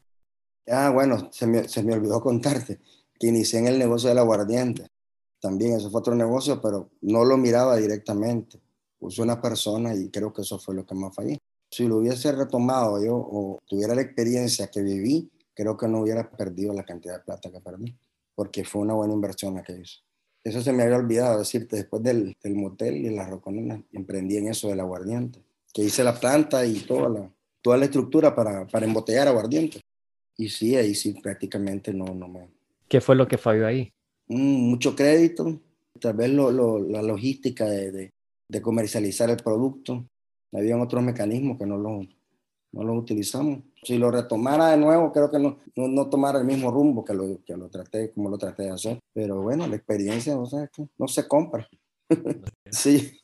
Ah, 0.69 0.89
bueno, 0.89 1.27
se 1.33 1.47
me, 1.47 1.67
se 1.67 1.83
me 1.83 1.91
olvidó 1.91 2.21
contarte 2.21 2.79
que 3.19 3.27
inicié 3.27 3.59
en 3.59 3.67
el 3.67 3.77
negocio 3.77 4.07
del 4.07 4.19
aguardiente. 4.19 4.87
También 5.41 5.73
eso 5.73 5.91
fue 5.91 5.99
otro 5.99 6.15
negocio, 6.15 6.61
pero 6.61 6.91
no 7.01 7.25
lo 7.25 7.35
miraba 7.35 7.75
directamente. 7.75 8.61
Puse 8.97 9.21
una 9.21 9.41
persona 9.41 9.93
y 9.93 10.09
creo 10.09 10.31
que 10.31 10.43
eso 10.43 10.59
fue 10.59 10.75
lo 10.75 10.85
que 10.85 10.95
más 10.95 11.13
fallé. 11.13 11.39
Si 11.69 11.85
lo 11.89 11.97
hubiese 11.97 12.31
retomado 12.31 13.03
yo 13.03 13.17
o 13.17 13.59
tuviera 13.67 13.93
la 13.93 14.01
experiencia 14.01 14.67
que 14.67 14.81
viví, 14.81 15.29
creo 15.53 15.75
que 15.75 15.89
no 15.89 15.99
hubiera 15.99 16.31
perdido 16.31 16.73
la 16.73 16.85
cantidad 16.85 17.17
de 17.17 17.23
plata 17.25 17.51
que 17.51 17.59
perdí, 17.59 17.97
porque 18.33 18.63
fue 18.63 18.81
una 18.81 18.93
buena 18.93 19.13
inversión 19.13 19.55
la 19.55 19.63
que 19.63 19.73
hice. 19.73 19.99
Eso 20.49 20.61
se 20.61 20.73
me 20.73 20.81
había 20.81 20.97
olvidado 20.97 21.37
decirte, 21.37 21.75
después 21.75 22.01
del, 22.01 22.35
del 22.41 22.55
motel 22.55 22.97
y 22.97 23.09
la 23.11 23.27
roconina, 23.27 23.81
emprendí 23.93 24.37
en 24.37 24.47
eso 24.47 24.67
del 24.67 24.79
aguardiente, 24.79 25.43
que 25.71 25.83
hice 25.83 26.03
la 26.03 26.19
planta 26.19 26.65
y 26.65 26.79
toda 26.79 27.07
la, 27.07 27.31
toda 27.61 27.77
la 27.77 27.85
estructura 27.85 28.33
para, 28.33 28.65
para 28.65 28.87
embotellar 28.87 29.27
aguardiente. 29.27 29.79
Y 30.37 30.49
sí, 30.49 30.75
ahí 30.75 30.95
sí 30.95 31.13
prácticamente 31.13 31.93
no, 31.93 32.05
no 32.05 32.27
me... 32.27 32.47
¿Qué 32.87 32.99
fue 32.99 33.15
lo 33.15 33.27
que 33.27 33.37
falló 33.37 33.67
ahí? 33.67 33.93
Mm, 34.27 34.69
mucho 34.71 34.95
crédito, 34.95 35.61
tal 35.99 36.15
vez 36.15 36.31
lo, 36.31 36.49
lo, 36.49 36.79
la 36.79 37.03
logística 37.03 37.65
de, 37.65 37.91
de, 37.91 38.11
de, 38.47 38.61
comercializar 38.61 39.29
el 39.29 39.37
producto. 39.37 40.03
Habían 40.51 40.81
otros 40.81 41.03
mecanismos 41.03 41.59
que 41.59 41.67
no 41.67 41.77
los 41.77 42.07
no 42.71 42.83
lo 42.83 42.93
utilizamos. 42.93 43.59
Si 43.83 43.97
lo 43.97 44.11
retomara 44.11 44.69
de 44.69 44.77
nuevo, 44.77 45.11
creo 45.11 45.31
que 45.31 45.39
no, 45.39 45.57
no, 45.75 45.87
no 45.87 46.09
tomara 46.09 46.39
el 46.39 46.45
mismo 46.45 46.71
rumbo 46.71 47.03
que 47.03 47.13
lo, 47.13 47.39
que 47.45 47.55
lo 47.55 47.69
traté, 47.69 48.11
como 48.11 48.29
lo 48.29 48.37
traté 48.37 48.63
de 48.63 48.71
hacer. 48.71 48.99
Pero 49.13 49.41
bueno, 49.41 49.67
la 49.67 49.75
experiencia, 49.75 50.37
o 50.37 50.45
sea, 50.45 50.67
que 50.67 50.87
no 50.97 51.07
se 51.07 51.27
compra. 51.27 51.67
sí, 52.71 53.19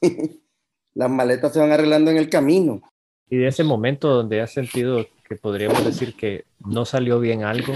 las 0.93 1.09
maletas 1.09 1.53
se 1.53 1.59
van 1.59 1.71
arreglando 1.71 2.11
en 2.11 2.17
el 2.17 2.29
camino. 2.29 2.81
Y 3.29 3.37
de 3.37 3.47
ese 3.47 3.63
momento 3.63 4.09
donde 4.09 4.41
has 4.41 4.53
sentido 4.53 5.05
que 5.27 5.35
podríamos 5.35 5.83
decir 5.83 6.15
que 6.15 6.45
no 6.59 6.85
salió 6.85 7.19
bien 7.19 7.43
algo, 7.43 7.73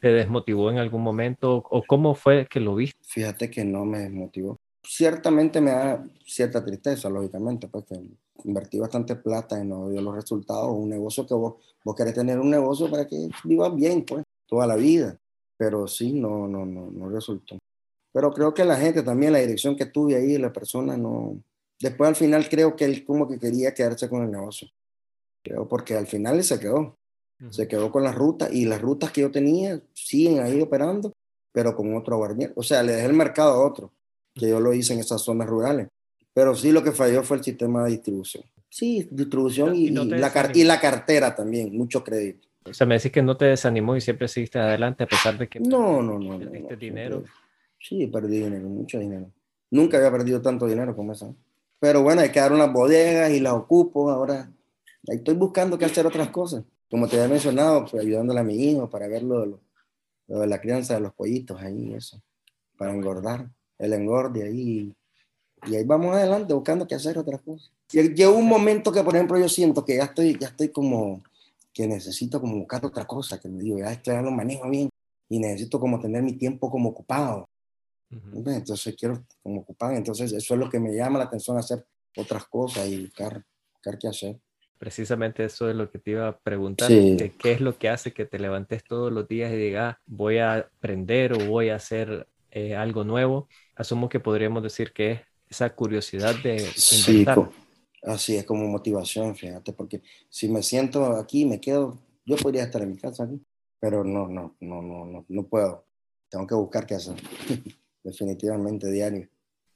¿te 0.00 0.08
desmotivó 0.08 0.70
en 0.70 0.78
algún 0.78 1.02
momento? 1.02 1.64
¿O 1.70 1.82
cómo 1.86 2.14
fue 2.14 2.46
que 2.46 2.60
lo 2.60 2.74
viste? 2.74 2.98
Fíjate 3.02 3.50
que 3.50 3.64
no 3.64 3.84
me 3.84 4.00
desmotivó. 4.00 4.58
Ciertamente 4.82 5.60
me 5.60 5.70
da 5.70 6.04
cierta 6.24 6.64
tristeza, 6.64 7.08
lógicamente, 7.08 7.68
porque 7.68 7.98
invertí 8.44 8.78
bastante 8.78 9.16
plata 9.16 9.62
y 9.62 9.66
no 9.66 9.88
dio 9.90 10.00
los 10.00 10.14
resultados. 10.14 10.72
Un 10.72 10.90
negocio 10.90 11.26
que 11.26 11.34
vos, 11.34 11.54
vos 11.84 11.94
querés 11.94 12.14
tener 12.14 12.38
un 12.38 12.50
negocio 12.50 12.90
para 12.90 13.06
que 13.06 13.28
vivas 13.44 13.74
bien, 13.74 14.04
pues, 14.04 14.24
toda 14.46 14.66
la 14.66 14.76
vida. 14.76 15.18
Pero 15.56 15.86
sí, 15.86 16.12
no, 16.12 16.48
no, 16.48 16.64
no, 16.64 16.90
no 16.90 17.08
resultó. 17.08 17.58
Pero 18.12 18.32
creo 18.32 18.54
que 18.54 18.64
la 18.64 18.76
gente 18.76 19.02
también, 19.02 19.32
la 19.32 19.38
dirección 19.38 19.76
que 19.76 19.86
tuve 19.86 20.16
ahí, 20.16 20.36
la 20.38 20.52
persona 20.52 20.96
no... 20.96 21.36
Después 21.80 22.08
al 22.08 22.16
final 22.16 22.48
creo 22.48 22.76
que 22.76 22.84
él 22.84 23.04
como 23.04 23.28
que 23.28 23.38
quería 23.38 23.72
quedarse 23.72 24.08
con 24.08 24.22
el 24.22 24.30
negocio. 24.30 24.68
Creo 25.42 25.66
porque 25.66 25.94
al 25.94 26.06
final 26.06 26.36
él 26.36 26.44
se 26.44 26.58
quedó. 26.58 26.96
Se 27.48 27.66
quedó 27.66 27.90
con 27.90 28.02
las 28.02 28.14
rutas 28.14 28.52
y 28.52 28.66
las 28.66 28.82
rutas 28.82 29.12
que 29.12 29.22
yo 29.22 29.30
tenía 29.30 29.80
siguen 29.94 30.40
ahí 30.40 30.60
operando, 30.60 31.14
pero 31.52 31.74
con 31.74 31.96
otro 31.96 32.16
aguardiente. 32.16 32.52
O 32.54 32.62
sea, 32.62 32.82
le 32.82 32.92
dejé 32.92 33.06
el 33.06 33.14
mercado 33.14 33.52
a 33.52 33.66
otro, 33.66 33.90
que 34.34 34.50
yo 34.50 34.60
lo 34.60 34.74
hice 34.74 34.92
en 34.92 35.00
esas 35.00 35.22
zonas 35.22 35.48
rurales. 35.48 35.88
Pero 36.32 36.54
sí 36.54 36.72
lo 36.72 36.82
que 36.82 36.92
falló 36.92 37.22
fue 37.22 37.38
el 37.38 37.44
sistema 37.44 37.84
de 37.84 37.90
distribución. 37.90 38.44
Sí, 38.68 39.08
distribución 39.10 39.74
y, 39.74 39.88
y, 39.88 39.90
no 39.90 40.04
la, 40.04 40.32
y 40.54 40.64
la, 40.64 40.80
cartera 40.80 41.34
también, 41.34 41.76
mucho 41.76 42.04
crédito. 42.04 42.46
O 42.64 42.72
sea, 42.72 42.86
me 42.86 42.94
decís 42.94 43.10
que 43.10 43.22
no 43.22 43.36
te 43.36 43.46
desanimó 43.46 43.96
y 43.96 44.00
siempre 44.00 44.28
seguiste 44.28 44.58
adelante 44.58 45.04
a 45.04 45.06
pesar 45.08 45.36
de 45.36 45.48
que 45.48 45.58
no, 45.58 46.02
no, 46.02 46.18
no, 46.18 46.38
perdiste 46.38 46.74
no, 46.74 46.78
dinero. 46.78 47.24
Sí, 47.80 48.06
perdí 48.06 48.44
dinero, 48.44 48.68
mucho 48.68 48.98
dinero. 48.98 49.30
Nunca 49.70 49.96
había 49.96 50.10
perdido 50.12 50.40
tanto 50.40 50.66
dinero 50.66 50.94
como 50.94 51.12
esa. 51.12 51.32
Pero 51.80 52.02
bueno, 52.02 52.20
hay 52.20 52.30
que 52.30 52.38
dar 52.38 52.52
unas 52.52 52.72
bodegas 52.72 53.32
y 53.32 53.40
las 53.40 53.54
ocupo. 53.54 54.10
Ahora 54.10 54.52
ahí 55.08 55.16
estoy 55.16 55.34
buscando 55.34 55.78
que 55.78 55.86
hacer 55.86 56.06
otras 56.06 56.28
cosas. 56.28 56.62
Como 56.90 57.08
te 57.08 57.16
había 57.16 57.28
mencionado, 57.28 57.86
pues 57.86 58.04
ayudándole 58.04 58.40
a 58.40 58.44
mi 58.44 58.54
hijo 58.54 58.88
para 58.90 59.08
ver 59.08 59.22
lo 59.22 59.40
de, 59.40 59.46
lo, 59.46 59.60
lo 60.28 60.38
de 60.40 60.46
la 60.46 60.60
crianza 60.60 60.94
de 60.94 61.00
los 61.00 61.12
pollitos 61.12 61.60
ahí, 61.60 61.94
eso, 61.94 62.20
para 62.76 62.92
engordar, 62.92 63.48
el 63.78 63.92
engorde 63.92 64.42
ahí 64.42 64.92
y 65.66 65.76
ahí 65.76 65.84
vamos 65.84 66.14
adelante 66.14 66.54
buscando 66.54 66.86
que 66.86 66.94
hacer 66.94 67.18
otras 67.18 67.40
cosas. 67.40 67.70
Llegó 67.92 68.36
un 68.36 68.48
momento 68.48 68.92
que, 68.92 69.02
por 69.02 69.14
ejemplo, 69.14 69.38
yo 69.38 69.48
siento 69.48 69.84
que 69.84 69.96
ya 69.96 70.04
estoy, 70.04 70.38
ya 70.38 70.48
estoy 70.48 70.68
como, 70.68 71.22
que 71.72 71.86
necesito 71.86 72.40
como 72.40 72.56
buscar 72.58 72.84
otra 72.84 73.04
cosa, 73.06 73.38
que 73.40 73.48
me 73.48 73.62
digo, 73.62 73.78
ya 73.78 73.92
esto 73.92 74.12
ya 74.12 74.22
lo 74.22 74.30
manejo 74.30 74.68
bien 74.68 74.88
y 75.28 75.38
necesito 75.38 75.78
como 75.78 76.00
tener 76.00 76.22
mi 76.22 76.34
tiempo 76.34 76.70
como 76.70 76.90
ocupado. 76.90 77.48
Uh 78.10 78.16
-huh. 78.16 78.56
Entonces 78.56 78.94
quiero 78.98 79.24
como 79.42 79.60
ocupado, 79.60 79.92
entonces 79.92 80.32
eso 80.32 80.54
es 80.54 80.60
lo 80.60 80.68
que 80.68 80.80
me 80.80 80.94
llama 80.94 81.18
la 81.18 81.24
atención, 81.24 81.56
hacer 81.56 81.86
otras 82.16 82.44
cosas 82.46 82.88
y 82.88 83.04
buscar, 83.04 83.44
buscar 83.72 83.98
qué 83.98 84.08
hacer. 84.08 84.40
Precisamente 84.78 85.44
eso 85.44 85.68
es 85.68 85.76
lo 85.76 85.90
que 85.90 85.98
te 85.98 86.12
iba 86.12 86.26
a 86.26 86.38
preguntar, 86.38 86.88
sí. 86.88 87.16
que, 87.18 87.36
¿qué 87.36 87.52
es 87.52 87.60
lo 87.60 87.76
que 87.76 87.90
hace 87.90 88.12
que 88.12 88.24
te 88.24 88.38
levantes 88.38 88.82
todos 88.82 89.12
los 89.12 89.28
días 89.28 89.52
y 89.52 89.56
digas, 89.56 89.96
voy 90.06 90.38
a 90.38 90.54
aprender 90.54 91.34
o 91.34 91.46
voy 91.46 91.68
a 91.68 91.74
hacer 91.74 92.26
eh, 92.50 92.74
algo 92.74 93.04
nuevo? 93.04 93.48
Asumo 93.76 94.08
que 94.08 94.20
podríamos 94.20 94.62
decir 94.62 94.92
que 94.92 95.12
es 95.12 95.20
esa 95.50 95.74
curiosidad 95.74 96.34
de 96.42 96.56
inventar. 97.08 97.36
Sí, 97.36 98.04
así 98.04 98.36
es 98.36 98.44
como 98.44 98.66
motivación, 98.68 99.34
fíjate, 99.34 99.72
porque 99.72 100.00
si 100.28 100.48
me 100.48 100.62
siento 100.62 101.04
aquí, 101.16 101.44
me 101.44 101.60
quedo, 101.60 101.98
yo 102.24 102.36
podría 102.36 102.64
estar 102.64 102.80
en 102.82 102.90
mi 102.90 102.96
casa 102.96 103.24
aquí, 103.24 103.42
pero 103.80 104.04
no, 104.04 104.28
no, 104.28 104.56
no, 104.60 104.80
no, 104.80 105.04
no, 105.04 105.24
no 105.28 105.42
puedo. 105.46 105.84
Tengo 106.28 106.46
que 106.46 106.54
buscar 106.54 106.86
qué 106.86 106.94
hacer, 106.94 107.16
definitivamente 108.04 108.90
diario. 108.90 109.28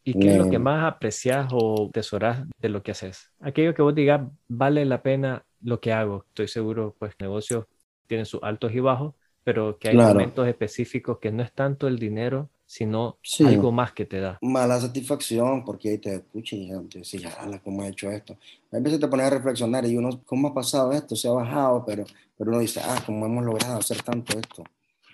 ¿Y 0.06 0.18
qué 0.18 0.32
es 0.32 0.36
lo 0.36 0.50
que 0.50 0.58
más 0.58 0.84
aprecias 0.84 1.48
o 1.50 1.90
tesoras 1.90 2.46
de 2.58 2.68
lo 2.68 2.82
que 2.82 2.92
haces? 2.92 3.32
Aquello 3.40 3.74
que 3.74 3.80
vos 3.80 3.94
digas, 3.94 4.20
vale 4.48 4.84
la 4.84 5.02
pena 5.02 5.46
lo 5.62 5.80
que 5.80 5.92
hago. 5.92 6.26
Estoy 6.28 6.46
seguro, 6.46 6.94
pues 6.98 7.14
negocios 7.18 7.64
tienen 8.06 8.26
sus 8.26 8.42
altos 8.42 8.72
y 8.74 8.80
bajos, 8.80 9.14
pero 9.44 9.78
que 9.78 9.88
hay 9.88 9.94
claro. 9.94 10.12
momentos 10.12 10.46
específicos 10.46 11.18
que 11.20 11.32
no 11.32 11.42
es 11.42 11.54
tanto 11.54 11.88
el 11.88 11.98
dinero, 11.98 12.50
sino 12.66 13.18
sí. 13.22 13.44
algo 13.44 13.70
más 13.72 13.92
que 13.92 14.04
te 14.04 14.20
da. 14.20 14.38
Mala 14.42 14.80
satisfacción, 14.80 15.64
porque 15.64 15.90
ahí 15.90 15.98
te 15.98 16.14
escuchas 16.14 16.58
y 16.58 16.68
te 16.88 16.98
dices, 16.98 17.22
ya, 17.22 17.60
¿cómo 17.62 17.84
he 17.84 17.88
hecho 17.88 18.10
esto? 18.10 18.36
A 18.72 18.78
veces 18.78 19.00
te 19.00 19.08
pones 19.08 19.26
a 19.26 19.30
reflexionar 19.30 19.84
y 19.86 19.96
uno, 19.96 20.22
¿cómo 20.24 20.48
ha 20.48 20.54
pasado 20.54 20.92
esto? 20.92 21.14
Se 21.14 21.28
ha 21.28 21.32
bajado, 21.32 21.84
pero, 21.84 22.04
pero 22.36 22.50
uno 22.50 22.60
dice, 22.60 22.80
ah, 22.82 23.02
¿cómo 23.04 23.26
hemos 23.26 23.44
logrado 23.44 23.78
hacer 23.78 24.02
tanto 24.02 24.38
esto? 24.38 24.64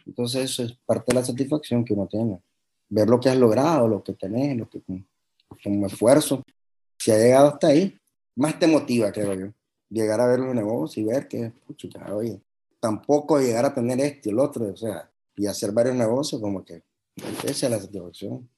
Entonces 0.07 0.51
eso 0.51 0.63
es 0.63 0.73
parte 0.87 1.07
de 1.09 1.21
la 1.21 1.25
satisfacción 1.25 1.85
que 1.85 1.95
uno 1.95 2.07
tiene. 2.07 2.41
Ver 2.89 3.09
lo 3.09 3.21
que 3.21 3.29
has 3.29 3.37
logrado, 3.37 3.87
lo 3.87 4.03
que 4.03 4.15
tenés, 4.15 4.57
lo 4.57 4.69
que 4.69 4.81
como 5.63 5.87
esfuerzo. 5.87 6.43
Si 6.99 7.11
ha 7.11 7.19
llegado 7.19 7.49
hasta 7.49 7.69
ahí, 7.69 7.97
más 8.37 8.59
te 8.59 8.67
motiva, 8.67 9.13
creo 9.13 9.35
yo. 9.35 9.47
Llegar 9.89 10.21
a 10.21 10.27
ver 10.27 10.41
los 10.41 10.55
negocios 10.55 10.99
y 10.99 11.09
ver 11.09 11.29
que, 11.29 11.53
pucha, 11.67 11.89
oye, 12.15 12.41
tampoco 12.79 13.39
llegar 13.39 13.65
a 13.65 13.75
tener 13.75 14.01
este 14.01 14.29
y 14.29 14.33
el 14.33 14.39
otro, 14.39 14.73
o 14.73 14.77
sea, 14.77 15.11
y 15.37 15.47
hacer 15.47 15.73
varios 15.73 15.97
negocios 15.97 16.41
como 16.41 16.65
que 16.65 16.83
esa 17.17 17.67
es 17.67 17.71
la 17.71 17.81
satisfacción. 17.81 18.49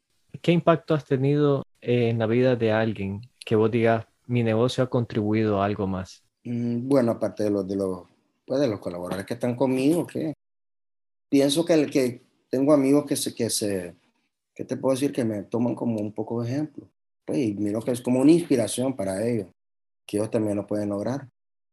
¿Qué 0.40 0.52
impacto 0.52 0.94
has 0.94 1.04
tenido 1.04 1.64
en 1.80 2.18
la 2.18 2.26
vida 2.26 2.56
de 2.56 2.72
alguien 2.72 3.20
que 3.44 3.56
vos 3.56 3.70
digas, 3.70 4.06
mi 4.26 4.42
negocio 4.42 4.84
ha 4.84 4.90
contribuido 4.90 5.60
a 5.60 5.66
algo 5.66 5.86
más? 5.86 6.22
Mm, 6.44 6.88
bueno, 6.88 7.12
aparte 7.12 7.44
de 7.44 7.50
los, 7.50 7.66
de 7.66 7.76
los, 7.76 8.02
pues 8.46 8.60
de 8.60 8.68
los 8.68 8.80
colaboradores 8.80 9.26
que 9.26 9.34
están 9.34 9.54
conmigo, 9.54 10.06
que 10.06 10.34
pienso 11.28 11.64
que, 11.64 11.74
el, 11.74 11.90
que 11.90 12.22
tengo 12.50 12.72
amigos 12.72 13.04
que 13.06 13.16
se, 13.16 13.34
que 13.34 13.50
se, 13.50 13.94
¿qué 14.54 14.64
te 14.64 14.76
puedo 14.76 14.94
decir? 14.94 15.12
Que 15.12 15.24
me 15.24 15.42
toman 15.42 15.74
como 15.74 16.00
un 16.00 16.12
poco 16.12 16.42
de 16.42 16.50
ejemplo. 16.50 16.88
Pues, 17.24 17.38
y 17.38 17.54
miro 17.54 17.80
que 17.80 17.92
es 17.92 18.00
como 18.00 18.20
una 18.20 18.32
inspiración 18.32 18.96
para 18.96 19.26
ellos, 19.26 19.48
que 20.06 20.16
ellos 20.16 20.30
también 20.30 20.56
lo 20.56 20.66
pueden 20.66 20.88
lograr. 20.88 21.28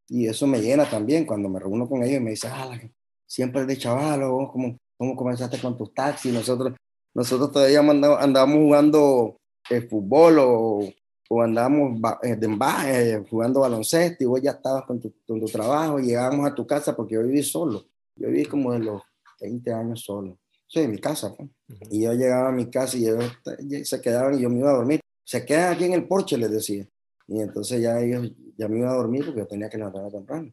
Y 0.07 0.27
eso 0.27 0.47
me 0.47 0.61
llena 0.61 0.89
también 0.89 1.25
cuando 1.25 1.49
me 1.49 1.59
reúno 1.59 1.87
con 1.87 2.03
ellos 2.03 2.17
y 2.17 2.23
me 2.23 2.31
dicen, 2.31 2.51
ah, 2.53 2.79
siempre 3.25 3.65
de 3.65 3.77
chaval, 3.77 4.23
o 4.23 4.51
como 4.51 4.77
cómo 4.99 5.15
comenzaste 5.15 5.57
con 5.59 5.77
tus 5.77 5.93
taxis. 5.93 6.33
Nosotros, 6.33 6.73
nosotros 7.13 7.51
todavía 7.53 7.79
andábamos 7.79 8.57
jugando 8.57 9.37
eh, 9.69 9.81
fútbol 9.81 10.39
o, 10.39 10.89
o 11.29 11.41
andábamos 11.41 12.01
eh, 12.21 12.35
de 12.35 12.45
embaje, 12.45 13.11
eh, 13.11 13.25
jugando 13.29 13.61
baloncesto 13.61 14.25
y 14.25 14.27
vos 14.27 14.41
ya 14.41 14.51
estabas 14.51 14.83
con 14.83 14.99
tu, 14.99 15.13
con 15.25 15.39
tu 15.39 15.45
trabajo 15.45 16.01
y 16.01 16.07
llegábamos 16.07 16.45
a 16.45 16.53
tu 16.53 16.67
casa 16.67 16.93
porque 16.95 17.15
yo 17.15 17.23
viví 17.23 17.41
solo. 17.41 17.85
Yo 18.17 18.27
viví 18.27 18.43
como 18.43 18.73
de 18.73 18.79
los 18.79 19.01
20 19.39 19.71
años 19.71 20.01
solo. 20.01 20.37
Soy 20.67 20.83
en 20.83 20.91
mi 20.91 20.97
casa. 20.97 21.33
Pues. 21.33 21.49
Uh 21.49 21.73
-huh. 21.73 21.87
Y 21.91 22.01
yo 22.03 22.13
llegaba 22.13 22.49
a 22.49 22.51
mi 22.51 22.69
casa 22.69 22.97
y 22.97 23.05
ellos 23.05 23.87
se 23.87 24.01
quedaban 24.01 24.37
y 24.37 24.41
yo 24.41 24.49
me 24.49 24.59
iba 24.59 24.69
a 24.69 24.75
dormir. 24.75 24.99
Se 25.23 25.45
quedan 25.45 25.73
aquí 25.73 25.85
en 25.85 25.93
el 25.93 26.07
porche, 26.07 26.37
les 26.37 26.51
decía. 26.51 26.85
Y 27.25 27.39
entonces 27.39 27.81
ya 27.81 28.01
ellos, 28.01 28.33
ya 28.57 28.67
me 28.67 28.79
iba 28.79 28.91
a 28.91 28.95
dormir 28.95 29.23
porque 29.23 29.39
yo 29.39 29.47
tenía 29.47 29.69
que 29.69 29.77
levantarme 29.77 30.11
temprano, 30.11 30.51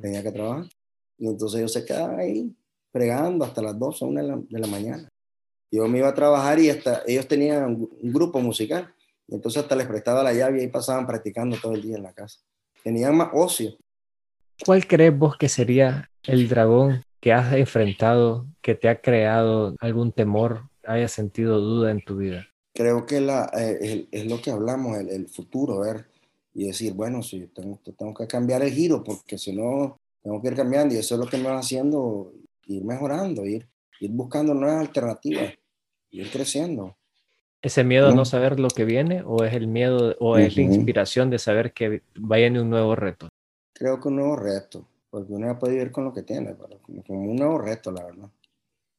tenía 0.00 0.22
que 0.22 0.32
trabajar. 0.32 0.64
Y 1.18 1.26
entonces 1.26 1.58
ellos 1.58 1.72
se 1.72 1.84
quedaban 1.84 2.18
ahí 2.18 2.56
fregando 2.92 3.44
hasta 3.44 3.62
las 3.62 3.78
12, 3.78 4.04
1 4.04 4.20
de 4.20 4.28
la, 4.28 4.40
de 4.48 4.58
la 4.58 4.66
mañana. 4.66 5.08
Yo 5.70 5.88
me 5.88 5.98
iba 5.98 6.08
a 6.08 6.14
trabajar 6.14 6.60
y 6.60 6.68
hasta 6.68 7.02
ellos 7.06 7.26
tenían 7.26 7.64
un 7.64 8.12
grupo 8.12 8.40
musical. 8.40 8.92
Y 9.26 9.34
entonces 9.34 9.62
hasta 9.62 9.74
les 9.74 9.86
prestaba 9.86 10.22
la 10.22 10.34
llave 10.34 10.58
y 10.58 10.60
ahí 10.62 10.68
pasaban 10.68 11.06
practicando 11.06 11.56
todo 11.56 11.72
el 11.72 11.82
día 11.82 11.96
en 11.96 12.02
la 12.02 12.12
casa. 12.12 12.40
Tenían 12.84 13.16
más 13.16 13.30
ocio. 13.32 13.76
¿Cuál 14.64 14.86
crees 14.86 15.16
vos 15.16 15.36
que 15.36 15.48
sería 15.48 16.10
el 16.24 16.48
dragón 16.48 17.02
que 17.20 17.32
has 17.32 17.54
enfrentado, 17.54 18.46
que 18.60 18.74
te 18.74 18.88
ha 18.88 19.00
creado 19.00 19.74
algún 19.80 20.12
temor, 20.12 20.68
haya 20.84 21.08
sentido 21.08 21.60
duda 21.60 21.90
en 21.90 22.04
tu 22.04 22.16
vida? 22.18 22.46
Creo 22.74 23.06
que 23.06 23.20
la, 23.20 23.50
eh, 23.56 24.06
es 24.10 24.26
lo 24.26 24.40
que 24.40 24.50
hablamos, 24.50 24.98
el, 24.98 25.08
el, 25.08 25.28
futuro, 25.28 25.80
ver, 25.80 26.06
y 26.54 26.66
decir, 26.66 26.94
bueno, 26.94 27.22
si 27.22 27.46
tengo, 27.46 27.78
tengo 27.96 28.14
que 28.14 28.26
cambiar 28.26 28.62
el 28.62 28.72
giro, 28.72 29.02
porque 29.02 29.38
si 29.38 29.54
no, 29.54 29.98
tengo 30.22 30.40
que 30.40 30.48
ir 30.48 30.56
cambiando, 30.56 30.94
y 30.94 30.98
eso 30.98 31.14
es 31.14 31.20
lo 31.20 31.26
que 31.26 31.38
me 31.38 31.48
va 31.48 31.58
haciendo, 31.58 32.32
ir 32.76 32.84
mejorando, 32.84 33.44
ir, 33.44 33.68
ir 34.00 34.10
buscando 34.10 34.54
nuevas 34.54 34.80
alternativas, 34.80 35.54
ir 36.10 36.30
creciendo. 36.30 36.96
¿Ese 37.62 37.84
miedo 37.84 38.08
a 38.08 38.12
no 38.12 38.24
saber 38.24 38.58
lo 38.58 38.68
que 38.68 38.84
viene 38.84 39.22
o 39.24 39.44
es 39.44 39.54
el 39.54 39.68
miedo 39.68 40.16
o 40.18 40.36
es 40.36 40.56
la 40.56 40.62
inspiración 40.62 41.30
de 41.30 41.38
saber 41.38 41.72
que 41.72 42.02
vaya 42.16 42.46
en 42.46 42.58
un 42.58 42.70
nuevo 42.70 42.96
reto? 42.96 43.28
Creo 43.72 44.00
que 44.00 44.08
un 44.08 44.16
nuevo 44.16 44.36
reto, 44.36 44.88
porque 45.10 45.32
uno 45.32 45.46
ya 45.46 45.58
puede 45.58 45.74
vivir 45.74 45.92
con 45.92 46.04
lo 46.04 46.12
que 46.12 46.22
tiene, 46.22 46.54
pero 46.54 46.80
como, 47.06 47.30
un 47.30 47.36
nuevo 47.36 47.58
reto, 47.58 47.92
la 47.92 48.04
verdad. 48.04 48.30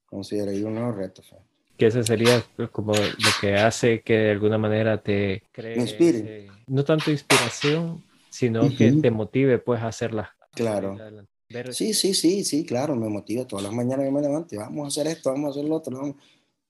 Consideraría 0.05 0.65
un 0.65 0.75
nuevo 0.75 0.91
reto. 0.93 1.21
Fe 1.21 1.35
que 1.77 1.87
ese 1.87 2.03
sería 2.03 2.41
como 2.71 2.93
lo 2.93 3.29
que 3.41 3.55
hace 3.55 4.01
que 4.01 4.13
de 4.13 4.31
alguna 4.31 4.57
manera 4.57 5.01
te 5.01 5.43
cree 5.51 5.79
inspire 5.79 6.53
no 6.67 6.83
tanto 6.83 7.11
inspiración 7.11 8.03
sino 8.29 8.69
que 8.75 8.91
te 8.91 9.11
motive 9.11 9.59
pues 9.59 9.81
a 9.81 9.87
hacerlas 9.87 10.29
claro 10.53 10.99
sí 11.71 11.93
sí 11.93 12.13
sí 12.13 12.43
sí 12.43 12.65
claro 12.65 12.95
me 12.95 13.09
motiva 13.09 13.45
todas 13.45 13.63
las 13.63 13.73
mañanas 13.73 14.05
que 14.05 14.11
me 14.11 14.21
levanto 14.21 14.55
vamos 14.57 14.85
a 14.85 14.87
hacer 14.87 15.11
esto 15.11 15.31
vamos 15.31 15.49
a 15.49 15.51
hacer 15.51 15.69
lo 15.69 15.75
otro 15.75 16.15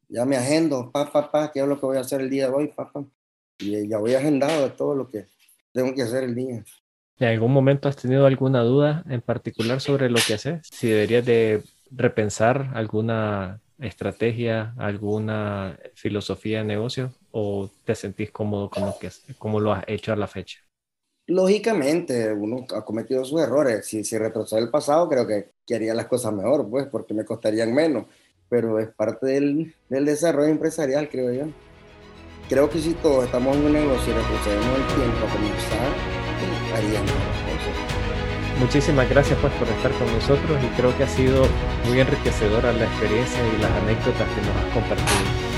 ya 0.10 0.26
me 0.26 0.38
agendo 0.38 0.92
pa 0.92 1.12
pa 1.12 1.32
pa 1.32 1.52
qué 1.52 1.62
es 1.62 1.68
lo 1.68 1.80
que 1.80 1.86
voy 1.86 1.98
a 1.98 2.02
hacer 2.02 2.22
el 2.22 2.30
día 2.30 2.48
de 2.48 2.54
hoy 2.54 2.68
pa, 2.68 2.92
pa. 2.92 3.06
y 3.60 3.88
ya 3.88 3.98
voy 3.98 4.14
agendado 4.14 4.64
de 4.64 4.70
todo 4.72 4.96
lo 4.96 5.10
que 5.10 5.28
tengo 5.72 5.94
que 5.94 6.04
hacer 6.04 6.24
el 6.24 6.36
día 6.36 6.64
¿En 7.20 7.28
algún 7.28 7.54
momento 7.54 7.88
has 7.88 7.96
tenido 7.96 8.26
alguna 8.26 8.62
duda 8.64 9.04
en 9.08 9.22
particular 9.22 9.80
sobre 9.80 10.10
lo 10.10 10.20
que 10.26 10.34
haces? 10.34 10.62
Si 10.64 10.88
deberías 10.88 11.24
de 11.26 11.64
repensar 11.92 12.72
alguna 12.74 13.62
estrategia, 13.80 14.74
alguna 14.78 15.78
filosofía 15.94 16.60
de 16.60 16.66
negocio 16.66 17.14
o 17.32 17.70
te 17.86 17.96
sentís 17.96 18.32
cómodo 18.32 18.70
con 18.70 18.86
lo 18.86 18.98
que 19.00 19.10
como 19.38 19.60
lo 19.60 19.74
has 19.74 19.84
hecho 19.88 20.12
a 20.12 20.16
la 20.16 20.28
fecha? 20.28 20.63
Lógicamente, 21.28 22.34
uno 22.34 22.66
ha 22.76 22.84
cometido 22.84 23.24
sus 23.24 23.42
errores. 23.42 23.86
Si, 23.86 24.04
si 24.04 24.18
retrocede 24.18 24.60
el 24.60 24.70
pasado, 24.70 25.08
creo 25.08 25.26
que, 25.26 25.52
haría 25.74 25.94
las 25.94 26.08
cosas 26.08 26.34
mejor, 26.34 26.70
pues, 26.70 26.88
porque 26.88 27.14
me 27.14 27.24
costarían 27.24 27.74
menos. 27.74 28.06
Pero 28.50 28.78
es 28.80 28.90
parte 28.90 29.28
del, 29.28 29.74
del 29.90 30.06
desarrollo 30.06 30.50
empresarial, 30.50 31.10
creo 31.10 31.32
yo. 31.32 31.46
Creo 32.50 32.70
que 32.70 32.80
si 32.80 32.94
todos 32.96 33.26
estamos 33.26 33.56
en 33.56 33.64
un 33.64 33.74
negocio 33.74 34.14
y 34.14 34.16
retrocedemos 34.18 34.78
el 34.78 34.96
tiempo 34.96 35.26
a 35.26 35.34
comenzar, 35.34 35.94
haríamos 36.76 37.12
las 37.12 37.42
cosas. 37.48 37.94
Muchísimas 38.60 39.10
gracias 39.10 39.40
pues 39.40 39.54
por 39.54 39.68
estar 39.68 39.92
con 39.94 40.14
nosotros 40.14 40.64
y 40.64 40.68
creo 40.76 40.96
que 40.98 41.04
ha 41.04 41.10
sido 41.10 41.46
muy 41.88 42.00
enriquecedora 42.00 42.72
la 42.74 42.86
experiencia 42.86 43.40
y 43.48 43.62
las 43.62 43.72
anécdotas 43.72 44.30
que 44.30 44.42
nos 44.42 44.56
has 44.58 44.74
compartido. 44.74 45.53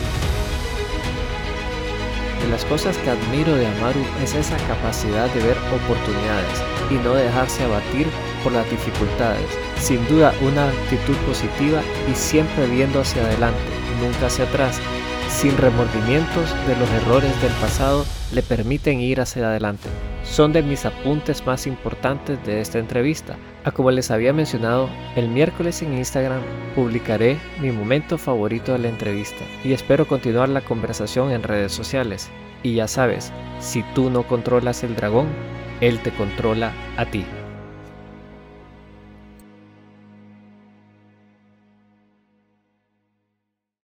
De 2.41 2.49
las 2.49 2.65
cosas 2.65 2.97
que 2.97 3.09
admiro 3.09 3.55
de 3.55 3.67
Amaru 3.67 4.01
es 4.23 4.35
esa 4.35 4.57
capacidad 4.67 5.29
de 5.33 5.41
ver 5.41 5.57
oportunidades 5.73 6.63
y 6.91 6.95
no 6.95 7.13
dejarse 7.13 7.63
abatir 7.63 8.07
por 8.43 8.53
las 8.53 8.69
dificultades. 8.69 9.47
Sin 9.79 10.07
duda 10.07 10.33
una 10.41 10.69
actitud 10.69 11.15
positiva 11.27 11.81
y 12.11 12.15
siempre 12.15 12.67
viendo 12.67 13.01
hacia 13.01 13.23
adelante, 13.23 13.61
nunca 14.01 14.27
hacia 14.27 14.45
atrás, 14.45 14.79
sin 15.29 15.57
remordimientos 15.57 16.53
de 16.67 16.75
los 16.77 16.89
errores 16.91 17.41
del 17.41 17.53
pasado, 17.53 18.05
le 18.31 18.41
permiten 18.41 19.01
ir 19.01 19.21
hacia 19.21 19.47
adelante 19.47 19.89
son 20.25 20.51
de 20.51 20.63
mis 20.63 20.85
apuntes 20.85 21.45
más 21.45 21.67
importantes 21.67 22.43
de 22.45 22.59
esta 22.59 22.79
entrevista. 22.79 23.37
A 23.65 23.71
como 23.71 23.89
les 23.89 24.11
había 24.11 24.31
mencionado, 24.31 24.91
el 25.15 25.27
miércoles 25.27 25.81
en 25.81 25.97
Instagram 25.97 26.43
publicaré 26.75 27.39
mi 27.59 27.71
momento 27.71 28.19
favorito 28.19 28.73
de 28.73 28.77
la 28.77 28.89
entrevista 28.89 29.43
y 29.63 29.73
espero 29.73 30.07
continuar 30.07 30.49
la 30.49 30.61
conversación 30.61 31.31
en 31.31 31.41
redes 31.41 31.71
sociales. 31.71 32.29
Y 32.61 32.75
ya 32.75 32.87
sabes, 32.87 33.33
si 33.59 33.81
tú 33.95 34.11
no 34.11 34.21
controlas 34.21 34.83
el 34.83 34.95
dragón, 34.95 35.29
él 35.81 35.99
te 36.03 36.11
controla 36.11 36.73
a 36.95 37.07
ti. 37.07 37.25